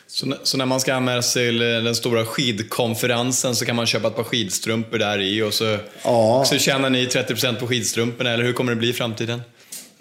Så, 0.07 0.35
så, 0.43 0.57
när 0.57 0.65
man 0.65 0.79
ska 0.79 0.93
anmäla 0.93 1.21
sig 1.21 1.47
till 1.47 1.59
den 1.59 1.95
stora 1.95 2.25
skidkonferensen 2.25 3.55
så 3.55 3.65
kan 3.65 3.75
man 3.75 3.85
köpa 3.85 4.07
ett 4.07 4.15
par 4.15 4.23
skidstrumpor 4.23 4.97
där 4.97 5.21
i 5.21 5.41
och 5.41 5.53
så, 5.53 5.77
ja. 6.03 6.45
så 6.47 6.57
tjänar 6.57 6.89
ni 6.89 7.05
30% 7.05 7.59
på 7.59 7.67
skidstrumporna, 7.67 8.31
eller 8.31 8.43
hur 8.43 8.53
kommer 8.53 8.71
det 8.71 8.75
bli 8.75 8.89
i 8.89 8.93
framtiden? 8.93 9.41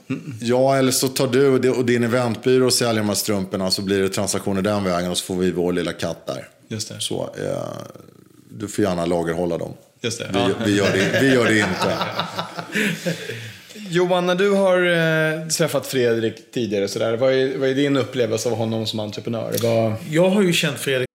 Mm. 0.09 0.35
Ja, 0.41 0.77
eller 0.77 0.93
så 0.93 1.09
tar 1.09 1.27
du 1.27 1.71
och 1.71 1.85
din 1.85 2.05
eventbyrå 2.05 2.67
och 2.67 2.73
säljer 2.73 3.03
de 3.03 3.09
här 3.09 3.17
strumporna 3.17 3.71
så 3.71 3.83
blir 3.83 4.03
det 4.03 4.09
transaktioner 4.09 4.63
den 4.63 4.85
vägen 4.85 5.11
och 5.11 5.19
så 5.19 5.25
får 5.25 5.37
vi 5.37 5.51
vår 5.51 5.73
lilla 5.73 5.93
katt 5.93 6.27
där. 6.27 6.49
Just 6.69 6.89
det. 6.89 7.01
Så, 7.01 7.35
eh, 7.39 7.69
du 8.49 8.69
får 8.69 8.85
gärna 8.85 9.07
lagerhålla 9.07 9.59
dem. 9.59 9.75
Just 10.05 10.19
det. 10.19 10.31
Vi, 10.33 10.39
ja. 10.39 10.49
vi, 10.65 10.77
gör 10.77 10.93
det, 10.93 11.19
vi 11.21 11.35
gör 11.35 11.45
det 11.45 11.59
inte. 11.59 11.97
Johan, 13.91 14.27
när 14.27 14.35
du 14.35 14.51
har 14.51 14.83
eh, 14.87 15.49
träffat 15.49 15.87
Fredrik 15.87 16.53
tidigare, 16.53 16.89
så 16.89 16.99
där, 16.99 17.17
vad, 17.17 17.33
är, 17.33 17.59
vad 17.59 17.69
är 17.69 17.75
din 17.75 17.97
upplevelse 17.97 18.49
av 18.49 18.57
honom 18.57 18.87
som 18.87 19.01
entreprenör? 19.01 19.55
Vad... 19.63 19.95
Jag 20.11 20.29
har 20.29 20.43
ju 20.43 20.53
känt 20.53 20.79
Fredrik. 20.79 21.09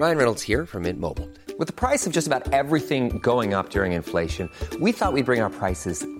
Ryan 0.00 0.16
Reynolds 0.16 0.48
här 0.48 0.66
från 0.66 0.82
Mint 0.82 1.00
Mobile. 1.00 1.28
Med 1.58 1.76
priset 1.76 2.12
på 2.12 2.16
nästan 2.16 2.42
allt 2.52 2.88
som 2.88 3.18
går 3.20 3.58
upp 3.58 3.76
under 3.76 3.84
inflationen, 3.84 4.48
trodde 4.70 4.84
vi 4.84 4.90
att 4.90 5.14
vi 5.14 5.22
skulle 5.22 5.24
bring 5.24 5.42
våra 5.42 5.50
priser 5.60 6.19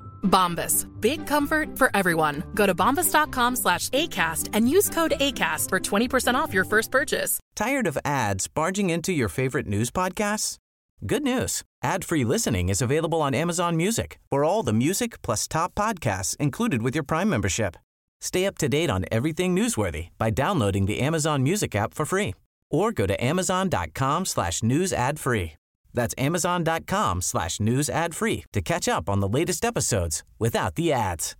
Bombas. 0.23 0.87
Big 0.99 1.27
comfort 1.27 1.77
for 1.77 1.91
everyone. 1.93 2.43
Go 2.55 2.65
to 2.65 2.73
bombas.com 2.73 3.55
slash 3.55 3.89
ACAST 3.89 4.49
and 4.53 4.69
use 4.69 4.89
code 4.89 5.13
ACAST 5.19 5.69
for 5.69 5.79
20% 5.79 6.35
off 6.35 6.53
your 6.53 6.65
first 6.65 6.91
purchase. 6.91 7.39
Tired 7.55 7.87
of 7.87 7.97
ads 8.03 8.47
barging 8.47 8.89
into 8.89 9.13
your 9.13 9.29
favorite 9.29 9.67
news 9.67 9.91
podcasts? 9.91 10.57
Good 11.05 11.23
news. 11.23 11.63
Ad-free 11.83 12.23
listening 12.23 12.69
is 12.69 12.81
available 12.81 13.21
on 13.21 13.33
Amazon 13.33 13.75
Music 13.75 14.19
for 14.29 14.43
all 14.43 14.61
the 14.63 14.73
music 14.73 15.21
plus 15.23 15.47
top 15.47 15.73
podcasts 15.73 16.37
included 16.37 16.81
with 16.83 16.95
your 16.95 17.03
Prime 17.03 17.29
membership. 17.29 17.75
Stay 18.19 18.45
up 18.45 18.57
to 18.59 18.69
date 18.69 18.91
on 18.91 19.05
everything 19.11 19.55
newsworthy 19.55 20.09
by 20.19 20.29
downloading 20.29 20.85
the 20.85 20.99
Amazon 20.99 21.41
Music 21.41 21.75
app 21.75 21.93
for 21.93 22.05
free 22.05 22.35
or 22.69 22.91
go 22.91 23.07
to 23.07 23.23
amazon.com 23.23 24.25
slash 24.25 24.61
news 24.63 24.93
ad 24.93 25.19
free. 25.19 25.53
That's 25.93 26.15
amazon.com 26.17 27.21
slash 27.21 27.59
news 27.59 27.89
ad 27.89 28.15
free 28.15 28.45
to 28.53 28.61
catch 28.61 28.87
up 28.87 29.09
on 29.09 29.19
the 29.19 29.29
latest 29.29 29.65
episodes 29.65 30.23
without 30.39 30.75
the 30.75 30.91
ads. 30.91 31.35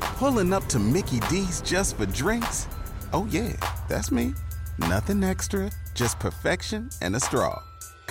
Pulling 0.00 0.52
up 0.52 0.66
to 0.66 0.78
Mickey 0.78 1.20
D's 1.30 1.60
just 1.62 1.96
for 1.96 2.06
drinks? 2.06 2.68
Oh 3.12 3.26
yeah, 3.30 3.52
that's 3.88 4.10
me. 4.10 4.34
Nothing 4.78 5.22
extra, 5.22 5.70
just 5.94 6.18
perfection 6.18 6.90
and 7.00 7.14
a 7.16 7.20
straw 7.20 7.60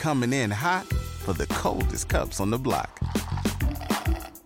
coming 0.01 0.33
in 0.33 0.49
hot 0.49 0.85
for 1.23 1.33
the 1.33 1.45
coldest 1.47 2.09
cups 2.09 2.39
on 2.39 2.49
the 2.49 2.57
block. 2.57 2.99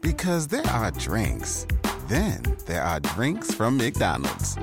Because 0.02 0.48
there 0.48 0.68
are 0.68 0.92
drinks, 0.92 1.66
then 2.08 2.44
there 2.66 2.84
are 2.84 3.00
drinks 3.00 3.54
from 3.54 3.78
McDonald's. 3.78 4.58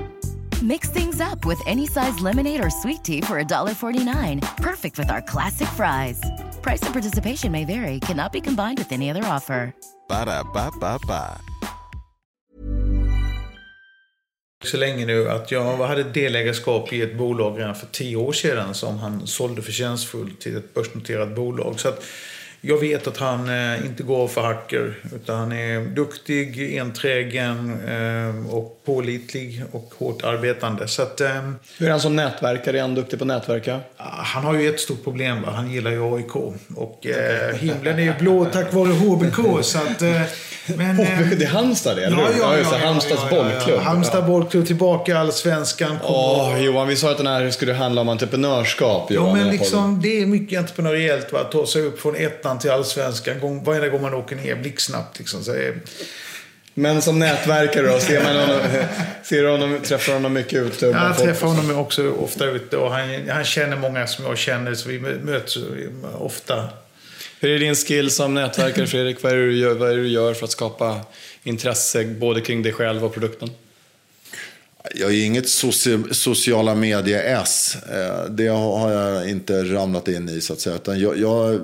Mix 0.61 0.89
things 0.89 1.19
up 1.19 1.45
with 1.45 1.59
any 1.65 1.87
size 1.87 2.19
lemonade 2.19 2.63
or 2.63 2.69
sweet 2.69 3.03
tea 3.03 3.21
for 3.21 3.43
$1.49. 3.43 4.41
Perfect 4.57 4.99
with 4.99 5.09
our 5.09 5.21
classic 5.21 5.67
fries. 5.69 6.21
Price 6.63 6.85
and 6.85 6.93
participation 6.93 7.51
may 7.51 7.65
vary, 7.65 7.99
cannot 7.99 8.31
be 8.31 8.41
combined 8.41 8.77
with 8.77 8.91
any 8.91 9.11
other 9.11 9.35
offer. 9.35 9.73
Ba 10.09 10.25
da 10.25 10.43
ba 10.43 10.71
ba 10.79 10.97
ba. 11.07 11.37
Så 14.63 14.77
länge 14.77 15.05
nu 15.05 15.29
att 15.29 15.51
jag 15.51 15.77
hade 15.77 16.03
delägarskap 16.03 16.93
i 16.93 17.01
ett 17.01 17.17
bolag 17.17 17.59
redan 17.59 17.75
för 17.75 17.87
tio 17.87 18.15
år 18.15 18.31
sedan 18.31 18.73
som 18.73 18.97
han 18.99 19.27
sålde 19.27 19.61
förtjänstfullt 19.61 20.41
till 20.41 20.57
ett 20.57 20.73
börsnoterat 20.73 21.35
bolag. 21.35 21.79
Så 21.79 21.89
att 21.89 22.03
jag 22.61 22.77
vet 22.77 23.07
att 23.07 23.17
han 23.17 23.49
eh, 23.49 23.85
inte 23.85 24.03
går 24.03 24.27
för 24.27 24.41
hacker. 24.41 24.99
Utan 25.15 25.39
han 25.39 25.51
är 25.51 25.81
duktig, 25.85 26.77
enträgen 26.77 27.87
eh, 27.87 28.53
och 28.53 28.81
pålitlig 28.85 29.63
och 29.71 29.93
hårt 29.97 30.23
arbetande. 30.23 30.87
Så 30.87 31.01
att, 31.01 31.21
eh, 31.21 31.51
Hur 31.77 31.87
är 31.87 31.91
han 31.91 31.99
som 31.99 32.15
nätverkare? 32.15 32.77
Är 32.77 32.81
han 32.81 32.95
duktig 32.95 33.19
på 33.19 33.23
att 33.23 33.27
nätverka? 33.27 33.79
Han 33.97 34.43
har 34.43 34.53
ju 34.53 34.69
ett 34.69 34.79
stort 34.79 35.03
problem. 35.03 35.41
Va? 35.41 35.51
Han 35.51 35.71
gillar 35.71 35.91
ju 35.91 36.15
AIK. 36.15 36.35
Och 36.75 37.05
eh, 37.05 37.55
himlen 37.55 37.99
är 37.99 38.03
ju 38.03 38.13
blå 38.19 38.45
tack 38.45 38.73
vare 38.73 38.91
HBK. 38.93 39.63
Så 39.63 39.77
att, 39.77 40.01
eh, 40.01 40.21
men, 40.65 40.95
HBK, 40.95 41.35
det 41.39 41.45
är 41.45 41.49
Halmstad 41.49 41.97
det, 41.97 42.05
eller 42.05 42.17
ja? 42.17 42.29
Ja, 42.39 42.57
ja, 42.57 42.65
ja, 42.71 42.77
Halmstads 42.77 43.21
ja, 43.31 43.37
ja, 43.37 43.43
bollklubb. 43.43 43.79
Halmstad 43.79 44.25
bollklubb 44.25 44.67
tillbaka 44.67 45.11
i 45.11 45.15
Allsvenskan. 45.15 45.97
Åh, 46.03 46.63
Johan, 46.63 46.87
vi 46.87 46.95
sa 46.95 47.11
att 47.11 47.17
den 47.17 47.27
här 47.27 47.49
skulle 47.49 47.73
handla 47.73 48.01
om 48.01 48.09
entreprenörskap. 48.09 49.11
Johan, 49.11 49.27
ja, 49.27 49.35
men 49.35 49.51
liksom, 49.51 50.01
det 50.01 50.21
är 50.21 50.25
mycket 50.25 50.59
entreprenöriellt. 50.59 51.33
Va? 51.33 51.39
Att 51.39 51.51
ta 51.51 51.67
sig 51.67 51.81
upp 51.81 51.99
från 51.99 52.15
ettan 52.15 52.59
till 52.59 52.71
Allsvenskan 52.71 53.39
gång, 53.39 53.63
varje 53.63 53.89
gång 53.89 54.01
man 54.01 54.13
åker 54.13 54.35
ner 54.35 54.55
blixtsnabbt. 54.55 55.19
Liksom. 55.19 55.43
Så, 55.43 55.51
Men 56.73 57.01
som 57.01 57.19
nätverkare 57.19 57.87
då, 57.87 57.99
ser 57.99 58.23
man 58.23 58.35
honom, 58.35 58.61
ser 59.23 59.43
honom, 59.43 59.79
träffar 59.83 60.13
honom 60.13 60.33
mycket 60.33 60.59
ute? 60.59 60.85
Ja, 60.85 61.07
jag 61.07 61.17
träffar 61.17 61.47
honom 61.47 61.77
också 61.77 62.11
ofta 62.11 62.45
ute 62.45 62.77
och 62.77 62.91
han, 62.91 63.29
han 63.29 63.43
känner 63.43 63.77
många 63.77 64.07
som 64.07 64.25
jag 64.25 64.37
känner 64.37 64.73
så 64.73 64.89
vi 64.89 64.99
möts 64.99 65.57
ofta. 66.17 66.69
Hur 67.39 67.49
är 67.51 67.59
din 67.59 67.75
skill 67.75 68.11
som 68.11 68.33
nätverkare 68.33 68.87
Fredrik? 68.87 69.23
Vad 69.23 69.31
är, 69.31 69.35
det 69.35 69.45
du 69.45 69.57
gör, 69.57 69.73
vad 69.73 69.91
är 69.91 69.95
det 69.95 70.01
du 70.01 70.07
gör 70.07 70.33
för 70.33 70.45
att 70.45 70.51
skapa 70.51 70.99
intresse 71.43 72.05
både 72.05 72.41
kring 72.41 72.63
dig 72.63 72.73
själv 72.73 73.05
och 73.05 73.13
produkten? 73.13 73.49
Jag 74.95 75.11
är 75.11 75.25
inget 75.25 75.49
soci 75.49 76.03
sociala 76.11 76.75
medier-S. 76.75 77.77
Eh, 77.91 78.25
det 78.29 78.47
har 78.47 78.91
jag 78.91 79.29
inte 79.29 79.63
ramlat 79.63 80.07
in 80.07 80.29
i 80.29 80.41
så 80.41 80.53
att 80.53 80.59
säga. 80.59 80.75
Utan 80.75 80.99
jag, 80.99 81.19
jag, 81.19 81.61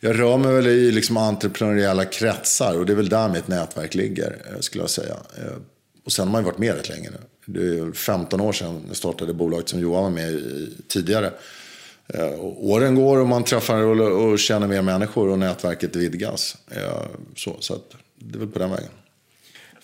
jag 0.00 0.18
rör 0.18 0.36
mig 0.36 0.54
väl 0.54 0.66
i 0.66 0.92
liksom 0.92 1.16
entreprenöriella 1.16 2.04
kretsar 2.04 2.78
och 2.78 2.86
det 2.86 2.92
är 2.92 2.96
väl 2.96 3.08
där 3.08 3.28
mitt 3.28 3.48
nätverk 3.48 3.94
ligger 3.94 4.36
eh, 4.52 4.60
skulle 4.60 4.82
jag 4.82 4.90
säga. 4.90 5.16
Eh, 5.38 5.56
och 6.04 6.12
sen 6.12 6.26
har 6.26 6.32
man 6.32 6.40
ju 6.40 6.46
varit 6.46 6.58
med 6.58 6.74
rätt 6.74 6.88
länge 6.88 7.10
nu. 7.10 7.18
Det 7.46 7.78
är 7.78 7.92
15 7.92 8.40
år 8.40 8.52
sedan 8.52 8.84
jag 8.88 8.96
startade 8.96 9.34
bolaget 9.34 9.68
som 9.68 9.80
Johan 9.80 10.02
var 10.02 10.10
med 10.10 10.30
i 10.30 10.76
tidigare. 10.88 11.30
Eh, 12.14 12.40
åren 12.40 12.94
går 12.94 13.18
och 13.18 13.26
man 13.26 13.44
träffar 13.44 13.82
och, 13.82 14.30
och 14.30 14.38
känner 14.38 14.66
mer 14.66 14.82
människor 14.82 15.28
och 15.28 15.38
nätverket 15.38 15.96
vidgas. 15.96 16.56
så 17.36 17.56
så 17.60 17.74
att 17.74 17.94
det 18.18 18.36
är 18.36 18.38
väl 18.38 18.48
på 18.48 18.58
den 18.58 18.70
vägen 18.70 18.90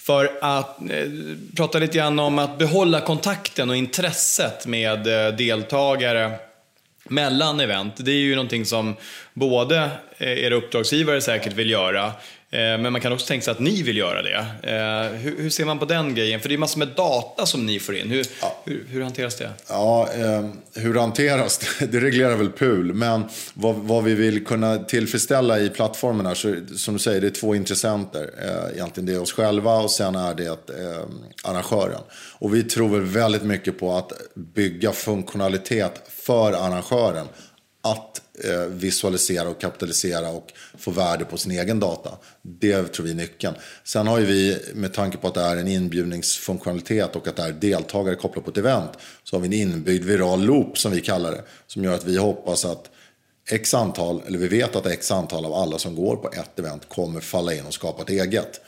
för 0.07 0.39
att 0.41 0.81
eh, 0.81 1.11
prata 1.57 1.79
lite 1.79 1.99
grann 1.99 2.19
om 2.19 2.39
att 2.39 2.59
behålla 2.59 3.01
kontakten 3.01 3.71
och 3.71 3.77
intresset 3.77 4.67
med 4.67 5.27
eh, 5.27 5.37
deltagare 5.37 6.33
mellan 7.09 7.61
event. 7.61 7.95
Det 7.97 8.11
är 8.11 8.15
ju 8.15 8.35
någonting 8.35 8.65
som 8.65 8.97
både 9.35 9.91
eh, 10.19 10.45
era 10.45 10.55
uppdragsgivare 10.55 11.21
säkert 11.21 11.53
vill 11.53 11.71
göra 11.71 12.13
men 12.51 12.93
man 12.93 13.01
kan 13.01 13.13
också 13.13 13.27
tänka 13.27 13.45
sig 13.45 13.53
att 13.53 13.61
ni 13.61 13.83
vill 13.83 13.97
göra 13.97 14.23
det. 14.23 14.37
Eh, 14.63 15.19
hur, 15.19 15.43
hur, 15.43 15.51
ser 15.51 15.65
man 15.65 15.79
på 15.79 15.85
den 15.85 16.15
grejen? 16.15 16.41
För 16.41 16.49
det 16.49 16.55
är 16.55 16.59
massor 16.59 16.79
med 16.79 16.89
data 16.89 17.47
som 17.47 17.67
ni 17.67 17.79
får 17.79 17.97
in. 17.97 18.11
Hur, 18.11 18.27
ja. 18.41 18.57
hur, 18.65 18.87
hur 18.89 19.03
hanteras 19.03 19.37
det? 19.37 19.51
Ja, 19.69 20.09
eh, 20.15 20.47
hur 20.75 20.95
hanteras 20.95 21.59
det? 21.59 21.87
Det 21.93 22.01
reglerar 22.01 22.37
väl 22.37 22.51
PUL. 22.51 22.95
Men 22.95 23.25
vad, 23.55 23.75
vad, 23.75 24.05
vi 24.05 24.15
vill 24.15 24.45
kunna 24.45 24.79
tillfredsställa 24.79 25.61
i 25.61 25.69
plattformarna, 25.69 26.35
så, 26.35 26.57
som 26.77 26.95
du 26.95 27.01
säger, 27.01 27.21
det 27.21 27.27
är 27.27 27.31
två 27.31 27.55
intressenter. 27.55 28.31
Eh, 28.43 28.75
egentligen 28.75 29.07
det 29.07 29.13
är 29.13 29.23
oss 29.23 29.33
själva 29.33 29.77
och 29.77 29.91
sen 29.91 30.15
är 30.15 30.35
det 30.35 30.47
eh, 30.47 31.03
arrangören. 31.45 32.01
Och 32.39 32.55
vi 32.55 32.63
tror 32.63 32.89
väl 32.89 33.03
väldigt 33.03 33.43
mycket 33.43 33.79
på 33.79 33.93
att 33.93 34.13
bygga 34.35 34.93
funktionalitet 34.93 36.03
för 36.09 36.53
arrangören. 36.53 37.27
Att 37.93 38.17
Eh, 38.45 38.67
visualisera 38.67 39.49
och 39.49 39.61
kapitalisera 39.61 40.31
och 40.31 40.53
få 40.79 40.91
värde 40.91 41.25
på 41.25 41.37
sin 41.37 41.53
egen 41.53 41.81
data. 41.81 42.11
Det 42.43 42.83
tror 42.83 43.07
vi 43.07 43.13
är 43.13 43.15
nyckeln. 43.15 43.55
Sen 43.85 44.07
har 44.07 44.19
ju 44.19 44.27
vi, 44.27 44.59
med 44.75 44.93
tanke 44.93 45.17
på 45.17 45.29
att 45.29 45.35
det 45.35 45.41
är 45.41 45.57
en 45.57 45.69
inbjudningsfunktionalitet 45.69 47.17
och 47.17 47.29
att 47.29 47.37
det 47.37 47.43
är 47.43 47.53
deltagare 47.53 48.15
kopplat 48.15 48.45
på 48.45 48.51
ett 48.51 48.57
event, 48.59 48.91
så 49.25 49.37
har 49.37 49.41
vi 49.41 49.47
en 49.47 49.53
inbyggd 49.53 50.05
viral 50.05 50.45
loop 50.45 50.79
som 50.79 50.93
vi 50.93 51.01
kallar 51.01 51.31
det. 51.31 51.43
Som 51.67 51.85
gör 51.85 51.95
att 51.95 52.05
vi 52.05 52.17
hoppas 52.17 52.65
att 52.65 52.91
x 53.51 53.75
antal, 53.75 54.23
eller 54.27 54.39
vi 54.39 54.49
vet 54.49 54.77
att 54.77 54.87
x 54.87 55.11
antal 55.11 55.45
av 55.45 55.53
alla 55.53 55.79
som 55.79 55.95
går 55.95 56.17
på 56.17 56.31
ett 56.33 56.59
event 56.59 56.89
kommer 56.89 57.21
falla 57.21 57.55
in 57.55 57.67
och 57.67 57.75
skapa 57.75 58.03
ett 58.03 58.11
eget. 58.11 58.61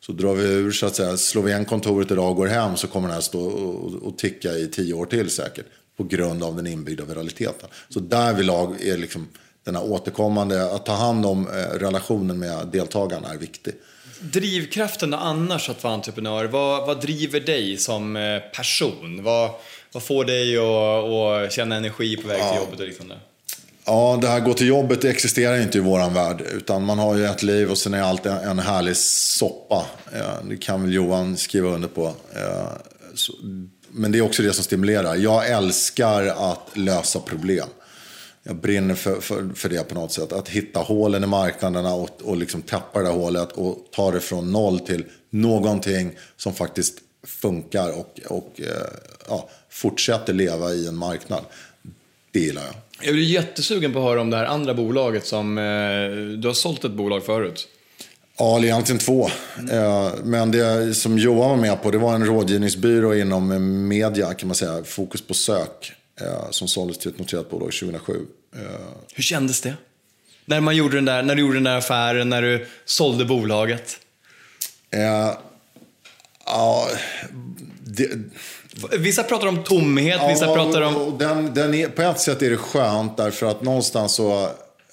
Så 0.00 0.12
drar 0.12 0.34
vi 0.34 0.44
ur, 0.44 0.70
så 0.70 0.86
att 0.86 0.96
säga, 0.96 1.16
slår 1.16 1.42
vi 1.42 1.50
igen 1.50 1.64
kontoret 1.64 2.10
idag 2.10 2.30
och 2.30 2.36
går 2.36 2.46
hem 2.46 2.76
så 2.76 2.86
kommer 2.86 3.08
den 3.08 3.14
här 3.14 3.20
stå 3.20 3.40
och, 3.40 3.94
och 3.94 4.18
ticka 4.18 4.52
i 4.52 4.66
tio 4.66 4.94
år 4.94 5.06
till 5.06 5.30
säkert 5.30 5.66
på 5.98 6.04
grund 6.04 6.42
av 6.42 6.56
den 6.56 6.66
inbyggda 6.66 7.04
viraliteten. 7.04 7.68
Så 7.88 8.00
därvidlag 8.00 8.82
är 8.82 8.96
liksom 8.96 9.28
den 9.64 9.76
här 9.76 9.84
återkommande, 9.84 10.74
att 10.74 10.86
ta 10.86 10.92
hand 10.92 11.26
om 11.26 11.48
eh, 11.48 11.78
relationen 11.78 12.38
med 12.38 12.66
deltagarna 12.72 13.28
är 13.28 13.38
viktig. 13.38 13.74
Drivkraften 14.20 15.14
annars 15.14 15.70
att 15.70 15.84
vara 15.84 15.94
entreprenör, 15.94 16.44
vad, 16.44 16.86
vad 16.86 17.00
driver 17.00 17.40
dig 17.40 17.76
som 17.76 18.16
eh, 18.16 18.38
person? 18.56 19.22
Vad, 19.22 19.50
vad 19.92 20.02
får 20.02 20.24
dig 20.24 20.56
att, 20.56 21.46
att 21.46 21.52
känna 21.52 21.76
energi 21.76 22.16
på 22.16 22.28
väg 22.28 22.36
till 22.36 22.46
ja. 22.46 22.58
jobbet 22.58 22.80
och 22.80 22.86
liknande? 22.86 23.16
Ja, 23.84 24.18
det 24.20 24.28
här 24.28 24.40
gå 24.40 24.54
till 24.54 24.66
jobbet 24.66 25.02
det 25.02 25.10
existerar 25.10 25.60
inte 25.60 25.78
i 25.78 25.80
våran 25.80 26.14
värld. 26.14 26.42
Utan 26.52 26.84
man 26.84 26.98
har 26.98 27.16
ju 27.16 27.24
ett 27.24 27.42
liv 27.42 27.70
och 27.70 27.78
sen 27.78 27.94
är 27.94 28.02
allt 28.02 28.26
en 28.26 28.58
härlig 28.58 28.96
soppa. 28.96 29.86
Det 30.48 30.56
kan 30.56 30.82
väl 30.82 30.94
Johan 30.94 31.36
skriva 31.36 31.68
under 31.68 31.88
på. 31.88 32.14
Men 33.90 34.12
det 34.12 34.18
är 34.18 34.22
också 34.22 34.42
det 34.42 34.52
som 34.52 34.64
stimulerar. 34.64 35.16
Jag 35.16 35.48
älskar 35.48 36.26
att 36.26 36.70
lösa 36.74 37.20
problem. 37.20 37.68
Jag 38.42 38.56
brinner 38.56 38.94
för, 38.94 39.20
för, 39.20 39.48
för 39.54 39.68
det 39.68 39.88
på 39.88 39.94
något 39.94 40.12
sätt. 40.12 40.32
Att 40.32 40.48
hitta 40.48 40.80
hålen 40.80 41.24
i 41.24 41.26
marknaderna 41.26 41.94
och, 41.94 42.22
och 42.22 42.36
liksom 42.36 42.62
täppa 42.62 42.98
det 42.98 43.04
där 43.04 43.12
hålet 43.12 43.52
och 43.52 43.88
ta 43.92 44.10
det 44.10 44.20
från 44.20 44.52
noll 44.52 44.80
till 44.80 45.04
någonting 45.30 46.10
som 46.36 46.54
faktiskt 46.54 46.98
funkar 47.26 47.98
och, 47.98 48.20
och 48.26 48.60
eh, 48.60 48.66
ja, 49.28 49.48
fortsätter 49.70 50.32
leva 50.32 50.72
i 50.72 50.86
en 50.86 50.96
marknad. 50.96 51.44
Det 52.32 52.40
gillar 52.40 52.62
jag. 52.62 52.74
Jag 53.02 53.14
blir 53.14 53.24
jättesugen 53.24 53.92
på 53.92 53.98
att 53.98 54.04
höra 54.04 54.20
om 54.20 54.30
det 54.30 54.36
här 54.36 54.44
andra 54.44 54.74
bolaget 54.74 55.26
som... 55.26 55.58
Eh, 55.58 56.38
du 56.38 56.48
har 56.48 56.54
sålt 56.54 56.84
ett 56.84 56.92
bolag 56.92 57.24
förut. 57.24 57.68
Ja, 58.38 58.64
egentligen 58.64 58.98
två. 58.98 59.30
Mm. 59.58 60.10
Men 60.24 60.50
det 60.50 60.94
som 60.94 61.18
Johan 61.18 61.50
var 61.50 61.56
med 61.56 61.82
på, 61.82 61.90
det 61.90 61.98
var 61.98 62.14
en 62.14 62.26
rådgivningsbyrå 62.26 63.14
inom 63.14 63.88
media, 63.88 64.34
kan 64.34 64.46
man 64.46 64.54
säga. 64.54 64.84
Fokus 64.84 65.26
på 65.26 65.34
sök, 65.34 65.92
eh, 66.20 66.50
som 66.50 66.68
såldes 66.68 66.98
till 66.98 67.10
ett 67.10 67.18
noterat 67.18 67.50
bolag 67.50 67.72
2007. 67.72 68.26
Eh, 68.56 68.60
Hur 69.14 69.22
kändes 69.22 69.60
det? 69.60 69.74
När, 70.44 70.60
man 70.60 70.76
gjorde 70.76 70.96
den 70.96 71.04
där, 71.04 71.22
när 71.22 71.34
du 71.34 71.40
gjorde 71.40 71.54
den 71.54 71.64
där 71.64 71.76
affären, 71.76 72.28
när 72.28 72.42
du 72.42 72.66
sålde 72.84 73.24
bolaget? 73.24 73.96
ja, 76.44 76.88
det, 77.84 78.10
Vissa 78.98 79.22
pratar 79.22 79.46
om 79.46 79.64
tomhet, 79.64 80.20
vissa 80.30 80.46
ja, 80.46 80.54
pratar 80.54 80.82
om... 80.82 81.18
Den, 81.18 81.54
den 81.54 81.74
är, 81.74 81.88
på 81.88 82.02
ett 82.02 82.20
sätt 82.20 82.42
är 82.42 82.50
det 82.50 82.56
skönt 82.56 83.16
därför 83.16 83.46
att 83.46 83.62
någonstans 83.62 84.12
så... 84.12 84.42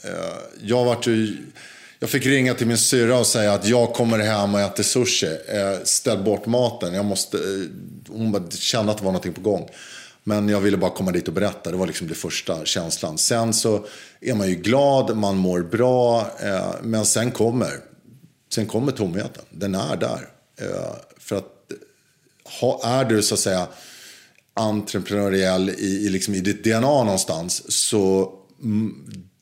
Eh, 0.04 0.10
jag 0.62 0.86
vart 0.86 1.08
ju 1.08 1.38
jag 2.06 2.10
fick 2.10 2.26
ringa 2.26 2.54
till 2.54 2.68
min 2.68 2.78
syrra 2.78 3.20
och 3.20 3.28
säga 3.28 3.54
att 3.54 3.68
jag 3.68 3.94
kommer 3.94 4.20
hem 4.20 4.54
och 4.54 4.60
äter 4.60 4.84
sushi. 4.84 5.38
Eh, 5.48 5.84
ställ 5.84 6.24
bort 6.24 6.46
maten. 6.46 6.94
Jag 6.94 7.06
måste, 7.06 7.38
eh, 7.38 7.44
hon 8.08 8.50
kände 8.52 8.92
att 8.92 8.98
det 8.98 9.04
var 9.04 9.12
någonting 9.12 9.34
på 9.34 9.42
gång. 9.42 9.70
Men 10.24 10.50
jag 10.50 10.60
ville 10.60 10.78
bara 10.78 10.92
komma 10.92 11.12
dit 11.12 11.28
och 11.28 11.34
berätta. 11.34 11.72
Det 11.72 11.78
var 11.78 11.88
liksom 11.88 12.08
den 12.08 12.16
första 12.16 12.66
känslan. 12.66 13.18
Sen 13.18 13.54
så 13.54 13.86
är 14.22 14.34
man 14.34 14.50
ju 14.50 14.56
glad, 14.56 15.18
man 15.18 15.38
mår 15.38 15.62
bra. 15.62 16.28
Eh, 16.40 16.72
men 16.82 17.06
sen 17.06 17.32
kommer, 17.32 17.72
sen 18.54 18.66
kommer 18.66 18.92
tomheten. 18.92 19.44
Den 19.50 19.76
är 19.76 19.98
där. 19.98 20.30
för 21.20 21.36
att 21.36 21.52
är 22.84 23.06
du 23.06 23.24
så 23.24 23.34
att 23.34 23.40
säga 23.40 23.68
entreprenöriell 24.54 25.70
i, 25.70 26.06
i, 26.06 26.10
liksom, 26.10 26.36
i 26.36 26.40
ditt 26.40 26.64
DNA 26.64 27.04
någonstans 27.04 27.72
så 27.72 28.34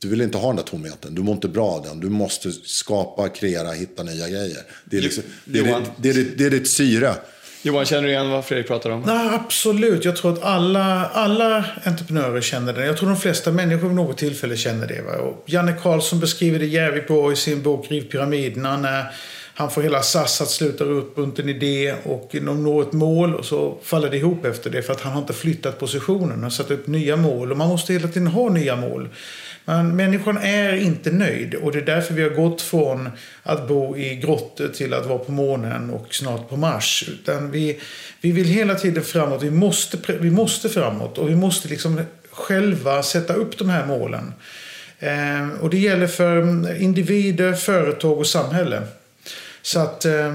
du 0.02 0.08
vill 0.08 0.22
inte 0.22 0.38
ha 0.38 0.48
den 0.48 0.56
där 0.56 0.64
tomheten. 0.64 1.16
Du 1.16 1.22
mår 1.22 1.36
inte 1.36 1.48
bra 1.48 1.68
av 1.68 1.84
den. 1.84 2.00
Du 2.00 2.10
måste 2.10 2.52
skapa, 2.52 3.30
kreera, 3.30 3.72
hitta 3.72 4.04
nya 4.04 4.30
grejer. 4.30 4.62
Det 4.86 4.98
är, 4.98 5.02
liksom, 5.02 5.24
det 5.46 5.60
är, 5.60 5.64
det, 5.64 5.86
det, 5.98 6.10
är, 6.10 6.14
det, 6.14 6.38
det 6.38 6.46
är 6.46 6.50
ditt 6.50 6.70
syre. 6.70 7.16
Johan, 7.66 7.86
känner 7.86 8.04
du 8.04 8.10
igen 8.10 8.30
vad 8.30 8.46
Fredrik 8.46 8.68
pratar 8.68 8.90
om? 8.90 9.02
Nej, 9.02 9.30
absolut. 9.34 10.06
Jag 10.06 10.16
tror 10.16 10.34
att 10.34 10.44
alla, 10.44 11.06
alla 11.06 11.66
entreprenörer 11.84 12.42
känner 12.42 12.74
det. 12.74 12.86
Jag 12.86 12.98
tror 12.98 13.10
de 13.10 13.18
flesta 13.18 13.52
människor 13.52 13.88
vid 13.88 13.96
något 13.96 14.18
tillfälle 14.18 14.58
känner 14.58 14.88
det. 14.88 15.02
Va? 15.02 15.12
Och 15.12 15.44
Janne 15.46 15.74
Karlsson 15.74 16.20
beskriver 16.20 16.60
det 16.60 16.66
jävligt 16.66 17.08
bra 17.08 17.32
i 17.32 17.36
sin 17.36 17.62
bok 17.62 17.92
Riv 17.92 18.02
pyramiderna. 18.02 18.78
När 18.78 19.06
han 19.56 19.72
får 19.72 19.82
hela 19.82 20.02
SAS 20.02 20.42
att 20.42 20.50
sluta 20.50 20.84
upp 20.84 21.18
runt 21.18 21.40
en 21.40 21.50
idé 21.50 21.96
och 22.04 22.30
de 22.32 22.64
når 22.64 22.82
ett 22.82 22.94
mål 22.94 23.36
och 23.36 23.46
så 23.46 23.78
faller 23.84 24.10
det 24.10 24.18
ihop 24.18 24.46
efter 24.46 24.70
det 24.70 24.82
för 24.82 24.94
att 24.94 25.02
han 25.02 25.14
har 25.14 25.22
inte 25.22 25.34
flyttat 25.34 25.80
positionen 25.80 26.44
och 26.44 26.54
satt 26.54 26.72
upp 26.72 26.88
nya 26.88 27.16
mål. 27.16 27.52
Och 27.52 27.58
man 27.58 27.68
måste 27.68 27.94
hela 27.94 28.08
tiden 28.08 28.28
ha 28.28 28.50
nya 28.50 28.76
mål. 28.76 29.10
Men 29.66 29.96
människan 29.96 30.38
är 30.38 30.74
inte 30.74 31.12
nöjd 31.12 31.56
och 31.56 31.72
det 31.72 31.80
är 31.80 31.86
därför 31.86 32.14
vi 32.14 32.24
har 32.24 32.30
gått 32.30 32.62
från 32.62 33.10
att 33.44 33.68
bo 33.68 33.98
i 33.98 34.16
grottor 34.16 34.68
till 34.68 34.94
att 34.94 35.06
vara 35.06 35.20
på 35.20 35.32
månen 35.32 35.90
och 35.90 36.16
snart 36.16 36.50
på 36.50 36.58
Mars. 36.58 37.10
Utan 37.10 37.52
vi, 37.52 37.80
vi 38.22 38.32
vill 38.32 38.48
hela 38.48 38.76
tiden 38.76 39.04
framåt. 39.04 39.44
Vi 39.44 39.52
måste, 39.52 39.98
vi 40.20 40.32
måste 40.32 40.70
framåt 40.70 41.18
och 41.18 41.30
vi 41.30 41.36
måste 41.36 41.68
liksom 41.68 42.02
själva 42.32 43.04
sätta 43.04 43.34
upp 43.34 43.58
de 43.58 43.70
här 43.70 43.86
målen. 43.86 44.34
Eh, 45.00 45.50
och 45.62 45.70
det 45.70 45.78
gäller 45.78 46.08
för 46.08 46.82
individer, 46.82 47.54
företag 47.54 48.18
och 48.18 48.28
samhälle. 48.28 48.82
Så 49.64 49.80
att... 49.80 50.06
Eh, 50.06 50.32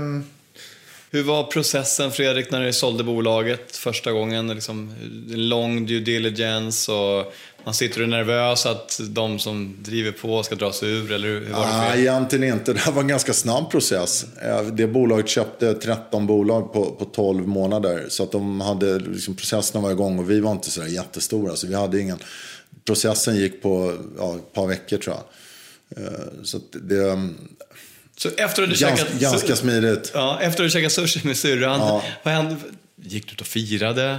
hur 1.11 1.23
var 1.23 1.45
processen 1.45 2.11
Fredrik 2.11 2.51
när 2.51 2.65
du 2.65 2.73
sålde 2.73 3.05
bolaget 3.05 3.77
första 3.77 4.13
gången? 4.13 4.49
Liksom, 4.49 4.95
lång 5.29 5.87
due 5.87 6.01
diligence 6.01 6.93
och 6.93 7.33
man 7.65 7.75
sitter 7.75 8.03
och 8.03 8.09
nervös 8.09 8.67
att 8.67 9.01
de 9.09 9.39
som 9.39 9.77
driver 9.79 10.13
på 10.13 10.43
ska 10.43 10.55
dra 10.55 10.73
sig 10.73 10.91
ur? 10.91 11.13
Eller 11.13 11.29
hur 11.29 11.41
var 11.53 11.67
det 11.67 11.79
Nej, 11.79 12.01
egentligen 12.01 12.55
inte. 12.55 12.73
Det 12.73 12.91
var 12.91 13.03
en 13.03 13.09
ganska 13.09 13.33
snabb 13.33 13.71
process. 13.71 14.27
Det 14.73 14.87
bolaget 14.87 15.29
köpte 15.29 15.75
13 15.75 16.27
bolag 16.27 16.73
på, 16.73 16.85
på 16.85 17.05
12 17.05 17.49
månader. 17.49 18.07
Så 18.09 18.23
att 18.23 18.33
de 18.33 18.61
hade, 18.61 18.99
liksom, 18.99 19.37
processen 19.37 19.83
var 19.83 19.91
igång 19.91 20.19
och 20.19 20.31
vi 20.31 20.41
var 20.41 20.53
inte 20.53 20.71
så 20.71 20.81
där 20.81 20.89
jättestora. 20.89 21.57
Så 21.57 21.67
vi 21.67 21.75
hade 21.75 22.01
ingen, 22.01 22.19
processen 22.85 23.37
gick 23.37 23.63
på 23.63 23.97
ja, 24.19 24.35
ett 24.37 24.53
par 24.53 24.67
veckor 24.67 24.97
tror 24.97 25.17
jag. 25.17 25.25
Eh, 26.05 26.21
så 26.43 26.59
det, 26.73 27.29
Så 28.19 28.29
efter 28.37 28.63
att 28.63 28.71
du 28.71 28.77
Ganska, 28.77 28.97
käkat... 29.07 29.21
ganska 29.21 29.57
smidigt. 29.57 30.11
Ja, 30.15 30.39
efter 30.43 30.65
att 30.65 30.67
du 30.67 30.71
käkat 30.71 30.93
sushi 30.93 31.21
med 31.25 31.37
syrran, 31.37 31.81
Ja. 31.81 32.03
vad 32.23 32.35
hände? 32.35 32.57
Gick 33.03 33.27
du 33.27 33.33
ut 33.33 33.41
och 33.41 33.47
firade? 33.47 34.19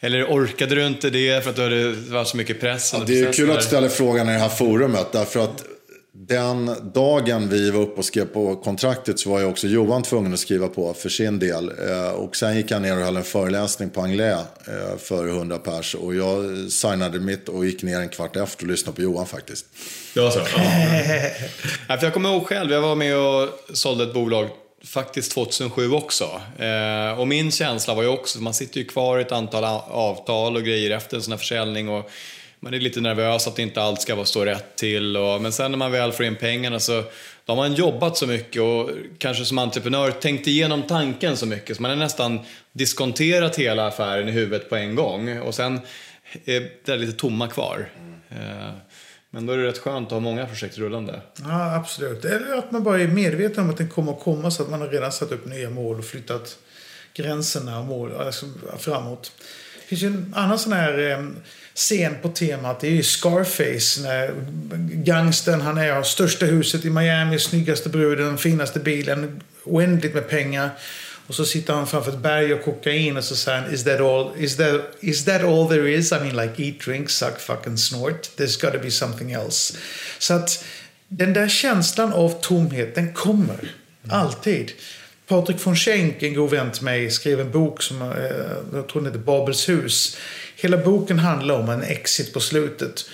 Eller 0.00 0.24
orkade 0.24 0.74
du 0.74 0.86
inte 0.86 1.10
det 1.10 1.42
för 1.44 1.50
att 1.50 1.56
du 1.56 1.62
hade 1.62 1.92
varit 1.92 2.28
så 2.28 2.36
mycket 2.36 2.60
press? 2.60 2.90
Ja, 2.98 3.04
det 3.06 3.20
är 3.20 3.32
kul 3.32 3.50
att 3.50 3.56
du 3.60 3.66
ställer 3.66 3.88
frågan 3.88 4.28
i 4.28 4.32
det 4.32 4.38
här 4.38 4.48
forumet. 4.48 5.12
Därför 5.12 5.44
att 5.44 5.64
den 6.18 6.90
dagen 6.94 7.48
vi 7.48 7.70
var 7.70 7.80
uppe 7.80 7.98
och 7.98 8.04
skrev 8.04 8.24
på 8.24 8.56
kontraktet 8.56 9.18
så 9.18 9.30
var 9.30 9.40
ju 9.40 9.46
också 9.46 9.66
Johan 9.66 10.02
tvungen 10.02 10.32
att 10.32 10.38
skriva 10.38 10.68
på 10.68 10.94
för 10.94 11.08
sin 11.08 11.38
del. 11.38 11.72
Eh, 11.88 12.08
och 12.08 12.36
sen 12.36 12.56
gick 12.56 12.72
han 12.72 12.82
ner 12.82 12.96
och 12.96 13.04
höll 13.04 13.16
en 13.16 13.24
föreläsning 13.24 13.90
på 13.90 14.00
Anglais 14.00 14.44
eh, 14.66 14.98
för 14.98 15.28
100 15.28 15.58
pers. 15.58 15.94
Och 15.94 16.14
jag 16.14 16.58
signade 16.72 17.20
mitt 17.20 17.48
och 17.48 17.66
gick 17.66 17.82
ner 17.82 18.00
en 18.00 18.08
kvart 18.08 18.36
efter 18.36 18.64
och 18.64 18.70
lyssnade 18.70 18.96
på 18.96 19.02
Johan 19.02 19.26
faktiskt. 19.26 19.66
Ja, 20.14 20.30
så. 20.30 20.38
Ja, 21.88 21.96
för 21.98 22.06
jag 22.06 22.12
kommer 22.12 22.32
ihåg 22.32 22.46
själv, 22.46 22.72
jag 22.72 22.80
var 22.80 22.94
med 22.94 23.16
och 23.16 23.48
sålde 23.72 24.04
ett 24.04 24.14
bolag 24.14 24.48
faktiskt 24.84 25.32
2007 25.32 25.92
också. 25.92 26.40
Eh, 26.58 27.20
och 27.20 27.28
min 27.28 27.52
känsla 27.52 27.94
var 27.94 28.02
ju 28.02 28.08
också, 28.08 28.38
man 28.38 28.54
sitter 28.54 28.78
ju 28.78 28.84
kvar 28.84 29.18
i 29.18 29.22
ett 29.22 29.32
antal 29.32 29.64
avtal 29.88 30.56
och 30.56 30.62
grejer 30.62 30.90
efter 30.90 31.16
en 31.16 31.22
sån 31.22 31.32
här 31.32 31.38
försäljning 31.38 31.88
och 31.88 32.10
man 32.60 32.74
är 32.74 32.80
lite 32.80 33.00
nervös 33.00 33.46
att 33.46 33.58
inte 33.58 33.82
allt 33.82 34.02
ska 34.02 34.14
vara 34.14 34.26
stå 34.26 34.44
rätt 34.44 34.76
till. 34.76 35.16
Och, 35.16 35.42
men 35.42 35.52
sen 35.52 35.70
när 35.70 35.78
man 35.78 35.92
väl 35.92 36.12
får 36.12 36.26
in 36.26 36.36
pengarna 36.36 36.80
så 36.80 37.02
då 37.44 37.52
har 37.52 37.56
man 37.56 37.74
jobbat 37.74 38.16
så 38.16 38.26
mycket 38.26 38.62
och 38.62 38.90
kanske 39.18 39.44
som 39.44 39.58
entreprenör 39.58 40.10
tänkt 40.10 40.46
igenom 40.46 40.82
tanken 40.82 41.36
så 41.36 41.46
mycket 41.46 41.76
så 41.76 41.82
man 41.82 41.90
har 41.90 41.98
nästan 41.98 42.40
diskonterat 42.72 43.56
hela 43.56 43.86
affären 43.86 44.28
i 44.28 44.32
huvudet 44.32 44.70
på 44.70 44.76
en 44.76 44.94
gång 44.94 45.38
och 45.38 45.54
sen 45.54 45.80
är 46.44 46.70
det 46.84 46.96
lite 46.96 47.12
tomma 47.12 47.48
kvar. 47.48 47.88
Eh, 48.28 48.70
men 49.30 49.46
då 49.46 49.52
är 49.52 49.56
det 49.56 49.66
rätt 49.66 49.78
skönt 49.78 50.06
att 50.06 50.12
ha 50.12 50.20
många 50.20 50.46
projekt 50.46 50.78
rullande. 50.78 51.20
Ja, 51.42 51.74
absolut. 51.74 52.24
Eller 52.24 52.56
att 52.56 52.72
man 52.72 52.82
bara 52.84 53.00
är 53.00 53.08
medveten 53.08 53.64
om 53.64 53.70
att 53.70 53.76
den 53.76 53.88
kommer 53.88 54.12
att 54.12 54.20
komma 54.20 54.50
så 54.50 54.62
att 54.62 54.70
man 54.70 54.80
har 54.80 54.88
redan 54.88 55.12
satt 55.12 55.32
upp 55.32 55.46
nya 55.46 55.70
mål 55.70 55.98
och 55.98 56.04
flyttat 56.04 56.58
gränserna 57.14 57.78
och 57.78 57.84
mål 57.84 58.12
alltså, 58.12 58.46
framåt. 58.78 59.32
Det 59.80 59.86
finns 59.86 60.02
ju 60.02 60.06
en 60.06 60.34
annan 60.36 60.58
sån 60.58 60.72
här 60.72 61.10
eh, 61.10 61.18
scen 61.76 62.16
på 62.22 62.28
temat. 62.28 62.80
Det 62.80 62.86
är 62.86 62.90
ju 62.90 63.02
Scarface. 63.02 64.02
När 64.02 64.34
gangstern, 65.04 65.60
han 65.60 65.78
är, 65.78 65.92
har 65.92 66.02
största 66.02 66.46
huset 66.46 66.84
i 66.84 66.90
Miami, 66.90 67.38
snyggaste 67.38 67.88
bruden, 67.88 68.38
finaste 68.38 68.80
bilen, 68.80 69.42
oändligt 69.64 70.14
med 70.14 70.28
pengar. 70.28 70.70
Och 71.26 71.34
så 71.34 71.44
sitter 71.44 71.72
han 71.72 71.86
framför 71.86 72.12
ett 72.12 72.18
berg 72.18 72.54
och 72.54 72.64
kokain 72.64 73.16
och 73.16 73.24
så 73.24 73.36
säger 73.36 73.60
han 73.60 73.74
is 73.74 73.84
that 73.84 74.00
all, 74.00 74.30
is 74.38 74.56
that, 74.56 74.80
is 75.00 75.24
that 75.24 75.42
all 75.42 75.68
there 75.68 75.90
is? 75.94 76.12
I 76.12 76.14
mean 76.14 76.36
like 76.36 76.62
eat, 76.62 76.80
drink, 76.80 77.10
suck, 77.10 77.40
fucking 77.40 77.78
snort. 77.78 78.30
There's 78.36 78.66
gotta 78.66 78.78
be 78.78 78.90
something 78.90 79.32
else. 79.32 79.78
Så 80.18 80.34
att 80.34 80.64
den 81.08 81.32
där 81.32 81.48
känslan 81.48 82.12
av 82.12 82.40
tomhet, 82.40 82.94
den 82.94 83.12
kommer. 83.12 83.74
Alltid. 84.08 84.72
Patrik 85.26 85.66
von 85.66 85.76
Schenk, 85.76 86.22
en 86.22 86.34
god 86.34 86.50
vän 86.50 86.70
till 86.72 86.84
mig, 86.84 87.10
skrev 87.10 87.40
en 87.40 87.50
bok 87.50 87.82
som 87.82 88.02
eh, 88.02 88.08
jag 88.72 88.88
tror 88.88 89.02
den 89.02 89.06
heter 89.06 89.24
Babels 89.24 89.68
hus. 89.68 90.16
Hela 90.66 90.76
boken 90.76 91.18
handlar 91.18 91.54
om 91.54 91.68
en 91.68 91.82
exit 91.82 92.32
på 92.32 92.40
slutet. 92.40 93.04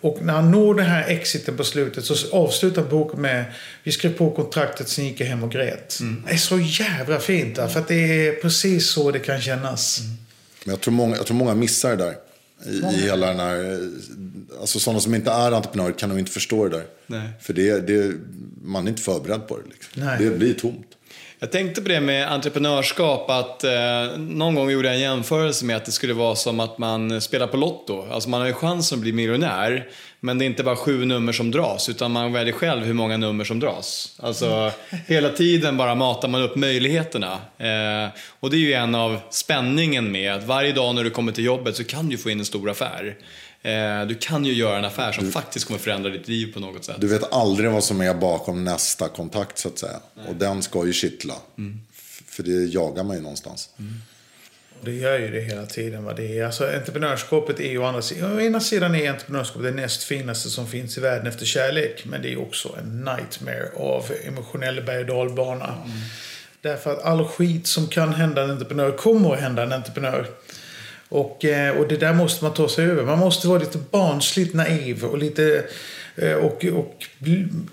Och 0.00 0.18
när 0.22 0.32
han 0.32 0.50
når 0.50 0.74
den 0.74 0.86
här 0.86 1.08
exiten 1.08 1.56
på 1.56 1.64
slutet 1.64 2.04
så 2.04 2.36
avslutar 2.36 2.82
boken 2.82 3.20
med 3.20 3.44
Vi 3.82 3.92
skrev 3.92 4.16
på 4.16 4.30
kontraktet, 4.30 4.88
sen 4.88 5.04
gick 5.04 5.20
jag 5.20 5.26
hem 5.26 5.42
och 5.42 5.50
grät. 5.50 5.98
Det 6.26 6.32
är 6.32 6.36
så 6.36 6.58
jävla 6.58 7.20
fint. 7.20 7.56
Där, 7.56 7.68
för 7.68 7.80
att 7.80 7.88
det 7.88 8.26
är 8.26 8.32
precis 8.32 8.90
så 8.90 9.10
det 9.10 9.18
kan 9.18 9.40
kännas. 9.40 10.00
Men 10.64 10.72
jag 10.72 10.80
tror 10.80 10.94
många, 10.94 11.16
jag 11.16 11.26
tror 11.26 11.36
många 11.36 11.54
missar 11.54 11.96
det 11.96 12.04
där. 12.04 12.14
I, 12.66 12.80
Många. 12.80 12.98
i 12.98 13.00
hela 13.00 13.26
den 13.26 13.40
här, 13.40 13.72
eh, 13.72 14.60
alltså 14.60 14.80
sådana 14.80 15.00
som 15.00 15.14
inte 15.14 15.30
är 15.30 15.52
entreprenörer 15.52 15.92
kan 15.92 16.08
nog 16.08 16.18
inte 16.18 16.32
förstå 16.32 16.68
det 16.68 16.76
där. 16.76 16.86
Nej. 17.06 17.28
För 17.40 17.52
det, 17.52 17.86
det, 17.86 18.14
man 18.62 18.86
är 18.86 18.90
inte 18.90 19.02
förberedd 19.02 19.48
på 19.48 19.56
det. 19.56 19.62
Liksom. 19.70 20.24
Det 20.24 20.38
blir 20.38 20.54
tomt. 20.54 20.86
Jag 21.42 21.52
tänkte 21.52 21.82
på 21.82 21.88
det 21.88 22.00
med 22.00 22.32
entreprenörskap, 22.32 23.30
att 23.30 23.64
eh, 23.64 24.18
någon 24.18 24.54
gång 24.54 24.70
gjorde 24.70 24.88
jag 24.88 24.94
en 24.94 25.00
jämförelse 25.00 25.64
med 25.64 25.76
att 25.76 25.84
det 25.84 25.92
skulle 25.92 26.14
vara 26.14 26.34
som 26.34 26.60
att 26.60 26.78
man 26.78 27.20
spelar 27.20 27.46
på 27.46 27.56
Lotto. 27.56 28.06
Alltså 28.10 28.28
man 28.28 28.40
har 28.40 28.48
ju 28.48 28.54
chansen 28.54 28.98
att 28.98 29.02
bli 29.02 29.12
miljonär, 29.12 29.88
men 30.20 30.38
det 30.38 30.44
är 30.44 30.46
inte 30.46 30.62
bara 30.62 30.76
sju 30.76 31.04
nummer 31.04 31.32
som 31.32 31.50
dras, 31.50 31.88
utan 31.88 32.12
man 32.12 32.32
väljer 32.32 32.52
själv 32.54 32.84
hur 32.84 32.94
många 32.94 33.16
nummer 33.16 33.44
som 33.44 33.60
dras. 33.60 34.16
Alltså 34.22 34.72
hela 35.06 35.28
tiden 35.28 35.76
bara 35.76 35.94
matar 35.94 36.28
man 36.28 36.42
upp 36.42 36.56
möjligheterna. 36.56 37.32
Eh, 37.58 38.10
och 38.40 38.50
det 38.50 38.56
är 38.56 38.60
ju 38.60 38.72
en 38.72 38.94
av 38.94 39.20
spänningen 39.30 40.12
med 40.12 40.34
att 40.34 40.44
varje 40.44 40.72
dag 40.72 40.94
när 40.94 41.04
du 41.04 41.10
kommer 41.10 41.32
till 41.32 41.44
jobbet 41.44 41.76
så 41.76 41.84
kan 41.84 42.08
du 42.08 42.18
få 42.18 42.30
in 42.30 42.38
en 42.38 42.44
stor 42.44 42.70
affär. 42.70 43.16
Eh, 43.62 44.06
du 44.06 44.14
kan 44.14 44.44
ju 44.44 44.52
göra 44.52 44.78
en 44.78 44.84
affär 44.84 45.12
som 45.12 45.32
faktiskt 45.32 45.66
kommer 45.66 45.80
förändra 45.80 46.10
ditt 46.10 46.28
liv 46.28 46.54
på 46.54 46.60
något 46.60 46.84
sätt. 46.84 46.96
Du 46.98 47.06
vet 47.06 47.32
aldrig 47.32 47.70
vad 47.70 47.84
som 47.84 48.00
är 48.00 48.14
bakom 48.14 48.64
nästa 48.64 49.08
kontakt 49.08 49.58
så 49.58 49.68
att 49.68 49.78
säga. 49.78 50.00
Och 50.28 50.34
den 50.34 50.62
ska 50.62 50.86
ju 50.86 50.92
kittla. 50.92 51.34
F- 51.94 52.22
För 52.26 52.42
det 52.42 52.50
jagar 52.64 53.04
man 53.04 53.16
ju 53.16 53.22
någonstans. 53.22 53.68
Och 54.80 54.84
det 54.84 54.92
gör 54.92 55.18
ju 55.18 55.30
det 55.30 55.40
hela 55.40 55.66
tiden. 55.66 56.04
Va? 56.04 56.12
Det 56.12 56.38
är, 56.38 56.44
alltså, 56.44 56.64
entreprenörskapet 56.66 57.60
är 57.60 57.70
ju 57.70 57.78
å 57.78 57.84
andra 57.84 58.02
sidan... 58.02 58.36
Å 58.36 58.40
ena 58.40 58.60
sidan 58.60 58.94
är 58.94 59.10
entreprenörskap 59.10 59.62
det 59.62 59.70
näst 59.70 60.02
finaste 60.02 60.50
som 60.50 60.66
finns 60.66 60.98
i 60.98 61.00
världen 61.00 61.26
efter 61.26 61.46
kärlek. 61.46 62.04
Men 62.04 62.22
det 62.22 62.32
är 62.32 62.40
också 62.40 62.76
en 62.82 62.96
nightmare 63.04 63.68
av 63.76 64.04
emotionell 64.26 64.82
berg 64.84 65.00
och 65.00 65.06
dalbana. 65.06 65.74
Därför 66.60 66.92
att 66.92 67.02
all 67.02 67.24
skit 67.28 67.66
som 67.66 67.88
kan 67.88 68.14
hända 68.14 68.42
en 68.42 68.50
entreprenör 68.50 68.90
kommer 68.92 69.34
att 69.34 69.40
hända 69.40 69.62
en 69.62 69.72
entreprenör. 69.72 70.26
Och, 71.12 71.44
eh, 71.44 71.76
och 71.76 71.88
det 71.88 71.96
där 71.96 72.12
måste 72.14 72.44
man 72.44 72.54
ta 72.54 72.68
sig 72.68 72.84
över. 72.84 73.04
Man 73.04 73.18
måste 73.18 73.48
vara 73.48 73.58
lite 73.58 73.78
barnsligt 73.90 74.54
naiv 74.54 75.04
och 75.04 75.18
lite... 75.18 75.64
eh, 76.16 76.32
Och, 76.32 76.64
och 76.64 77.06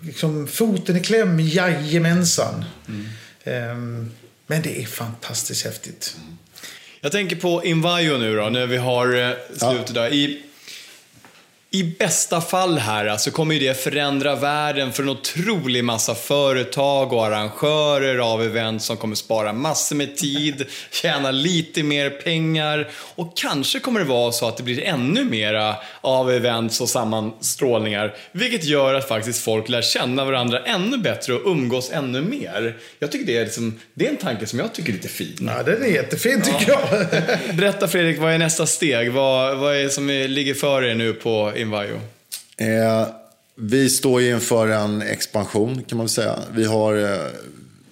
liksom 0.02 0.47
foten 0.47 0.95
i 0.97 0.99
kläm, 0.99 1.39
jajamensan. 1.39 2.65
Ehm, 3.43 4.12
Men 4.47 4.62
det 4.62 4.82
är 4.82 4.86
fantastiskt 4.86 5.65
häftigt. 5.65 6.15
Jag 7.02 7.12
tänker 7.12 7.36
på 7.36 7.65
Invajo 7.65 8.17
nu 8.17 8.36
då, 8.36 8.49
när 8.49 8.65
vi 8.65 8.78
har 8.78 9.30
eh, 9.30 9.32
slutet 9.58 9.93
där. 9.93 10.13
I, 10.13 10.41
I 11.71 11.84
bästa 11.84 12.41
fall 12.41 12.77
här 12.77 13.05
så 13.05 13.12
alltså, 13.12 13.32
kommer 13.32 13.55
ju 13.55 13.60
det 13.60 13.73
förändra 13.73 14.36
världen 14.36 14.93
för 14.93 15.03
en 15.03 15.10
otrolig 15.10 15.84
massa 15.84 16.15
företag 16.15 17.13
och 17.13 17.25
arrangörer 17.25 18.17
av 18.17 18.43
event 18.43 18.82
som 18.82 18.97
kommer 18.97 19.15
spara 19.15 19.53
massor 19.53 19.95
med 19.95 20.17
tid, 20.17 20.65
tjäna 20.91 21.32
lite 21.32 21.84
mer 21.84 22.10
pengar 22.10 22.89
och 23.15 23.38
kanske 23.38 23.79
kommer 23.79 23.99
det 23.99 24.05
vara 24.05 24.32
så 24.32 24.47
att 24.47 24.58
det 24.58 24.63
blir 24.63 24.84
ännu 24.84 25.25
mera 25.25 25.75
av 26.01 26.32
events 26.32 26.82
och 26.82 26.89
sammanstrålningar. 26.89 28.15
Vilket 28.32 28.63
gör 28.63 28.93
att 28.93 29.08
faktiskt 29.08 29.43
folk 29.43 29.69
lär 29.69 29.82
känna 29.82 30.25
varandra 30.25 30.60
ännu 30.60 30.97
bättre 30.97 31.34
och 31.34 31.51
umgås 31.51 31.91
ännu 31.91 32.21
mer. 32.21 32.77
Jag 32.99 33.12
tycker 33.12 33.25
det 33.25 33.38
är, 33.38 33.45
liksom, 33.45 33.79
det 33.93 34.05
är 34.05 34.10
en 34.10 34.17
tanke 34.17 34.45
som 34.45 34.60
jag 34.60 34.73
tycker 34.73 34.89
är 34.89 34.93
lite 34.93 35.08
fin. 35.08 35.51
Ja, 35.58 35.63
den 35.63 35.84
är 35.84 35.88
jättefin 35.88 36.41
tycker 36.41 36.71
jag. 36.71 37.05
Berätta 37.55 37.88
Fredrik, 37.88 38.19
vad 38.19 38.34
är 38.34 38.38
nästa 38.38 38.65
steg? 38.65 39.12
Vad, 39.12 39.58
vad 39.58 39.75
är 39.75 39.84
det 39.84 39.89
som 39.89 40.08
ligger 40.08 40.53
för 40.53 40.84
er 40.84 40.95
nu 40.95 41.13
på 41.13 41.53
Invajo? 41.60 41.95
Eh, 42.58 43.08
vi 43.56 43.89
står 43.89 44.22
ju 44.22 44.30
inför 44.30 44.67
en 44.67 45.02
expansion 45.02 45.84
kan 45.84 45.98
man 45.98 46.06
väl 46.06 46.10
säga. 46.10 46.39
Vi 46.52 46.65
har, 46.65 46.95
eh, 46.95 47.26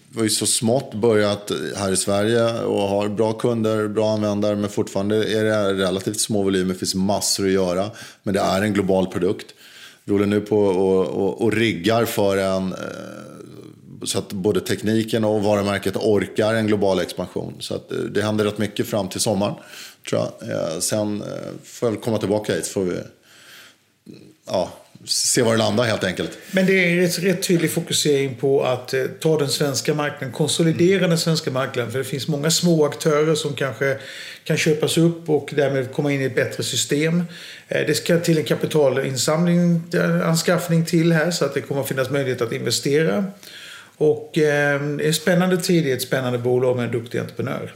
vi 0.10 0.18
har 0.18 0.24
ju 0.24 0.30
så 0.30 0.46
smått 0.46 0.94
börjat 0.94 1.52
här 1.76 1.92
i 1.92 1.98
Sverige 1.98 2.60
och 2.62 2.82
har 2.82 3.10
bra 3.10 3.34
kunder, 3.34 3.88
bra 3.88 4.14
användare. 4.14 4.56
Men 4.56 4.70
fortfarande 4.70 5.16
är 5.16 5.44
det 5.44 5.74
relativt 5.74 6.20
små 6.20 6.44
volymer. 6.44 6.74
Det 6.74 6.80
finns 6.80 6.96
massor 6.96 7.46
att 7.46 7.52
göra. 7.52 7.90
Men 8.24 8.34
det 8.34 8.40
är 8.40 8.62
en 8.62 8.74
global 8.74 9.08
produkt. 9.08 9.54
Vi 10.06 10.14
håller 10.14 10.26
nu 10.26 10.42
på 10.42 10.58
och, 10.58 11.08
och, 11.08 11.42
och 11.42 11.54
riggar 11.54 12.06
för 12.06 12.38
en 12.38 12.74
eh, 12.74 12.78
så 14.04 14.20
att 14.20 14.34
både 14.34 14.62
tekniken 14.62 15.24
och 15.24 15.44
varumärket 15.44 15.96
orkar 15.96 16.54
en 16.54 16.68
global 16.68 17.00
expansion. 17.00 17.54
Så 17.60 17.76
att 17.76 17.92
eh, 17.92 17.98
det 17.98 18.22
händer 18.22 18.46
rätt 18.46 18.58
mycket 18.58 18.88
fram 18.88 19.10
till 19.10 19.22
sommaren. 19.22 19.56
Tror 20.10 20.22
jag. 20.22 20.50
Eh, 20.50 20.80
sen 20.80 21.22
eh, 21.22 21.28
får 21.64 21.88
jag 21.88 21.94
väl 21.94 22.02
komma 22.02 22.18
tillbaka 22.18 22.54
hit 22.54 22.66
så 22.66 22.72
får 22.72 22.84
vi 22.84 22.98
ja, 24.46 24.74
se 25.06 25.42
var 25.42 25.52
det 25.52 25.58
landar 25.58 25.84
helt 25.84 26.04
enkelt. 26.04 26.38
Men 26.52 26.66
det 26.66 26.74
är 26.74 26.96
rätt, 26.96 27.20
rätt 27.20 27.48
tydlig 27.48 27.72
fokusering 27.72 28.36
på 28.36 28.64
att 28.64 28.94
eh, 28.94 29.04
ta 29.20 29.40
den 29.40 29.50
svenska 29.50 29.94
marknaden, 29.94 30.32
konsolidera 30.32 31.08
den 31.08 31.18
svenska 31.18 31.52
marknaden. 31.52 31.92
För 31.92 32.00
det 32.00 32.06
finns 32.06 32.28
många 32.28 32.52
små 32.52 32.86
aktörer 32.86 33.36
som 33.36 33.54
kanske 33.54 33.98
kan 34.44 34.58
köpas 34.58 34.98
upp 34.98 35.30
och 35.30 35.54
därmed 35.56 35.94
komma 35.94 36.12
in 36.12 36.22
i 36.22 36.26
ett 36.26 36.36
bättre 36.36 36.64
system. 36.64 37.24
Eh, 37.68 37.88
det 37.88 37.94
ska 37.94 38.20
till 38.20 38.38
en 38.38 38.44
kapitalinsamling, 38.44 39.82
eh, 39.94 40.28
anskaffning 40.28 40.86
till 40.86 41.12
här 41.12 41.32
så 41.32 41.46
att 41.46 41.54
det 41.54 41.62
kommer 41.62 41.82
att 41.82 41.88
finnas 41.88 42.10
möjlighet 42.10 42.42
att 42.42 42.52
investera. 42.52 43.26
Och 43.98 44.38
eh, 44.38 44.82
det 44.82 45.04
är 45.04 45.08
en 45.08 45.14
spännande 45.14 45.58
tid 45.58 45.88
i 45.88 45.92
ett 45.92 46.02
spännande 46.02 46.40
bolag 46.40 46.76
med 46.76 46.86
en 46.86 46.92
duktig 46.92 47.20
entreprenör. 47.20 47.74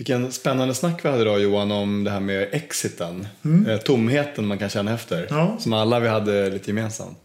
Vilken 0.00 0.32
spännande 0.32 0.74
snack 0.74 1.04
vi 1.04 1.08
hade 1.08 1.22
idag 1.22 1.40
Johan 1.40 1.70
om 1.72 2.04
det 2.04 2.10
här 2.10 2.20
med 2.20 2.48
exiten. 2.52 3.26
Eh, 3.68 3.76
tomheten 3.76 4.46
man 4.46 4.58
kan 4.58 4.68
känna 4.70 4.94
efter. 4.94 5.26
Ja. 5.30 5.56
Som 5.60 5.72
alla 5.72 6.00
vi 6.00 6.08
hade 6.08 6.50
lite 6.50 6.70
gemensamt. 6.70 7.18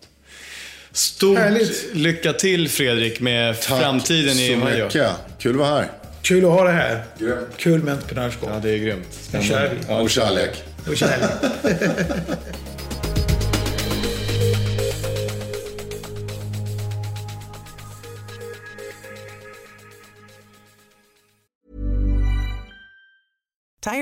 Stort 0.92 1.38
Härligt. 1.38 1.86
lycka 1.94 2.34
till 2.34 2.70
Fredrik 2.70 3.20
med 3.20 3.56
framtiden 3.58 4.30
i 4.40 4.48
så 4.48 4.54
Invajo. 4.54 4.86
mycket. 4.86 5.12
Kul 5.40 5.52
att 5.52 5.58
vara 5.60 5.70
här. 5.70 5.92
Kul 6.22 6.46
att 6.46 6.52
ha 6.52 6.64
det 6.64 6.72
här. 6.72 7.04
Grymt. 7.20 7.38
Kul 7.58 7.84
med 7.84 7.94
entreprenörskap. 7.94 8.50
Ja, 8.54 8.60
det 8.64 8.70
är 8.72 8.78
grymt. 8.78 9.20
Nu 9.34 9.42
kör 9.42 9.70
vi. 9.70 9.76
Ja, 9.88 10.00
Och 10.02 10.10
kärlek. 10.10 10.64
Och 10.88 10.98
kärlek. 10.98 11.30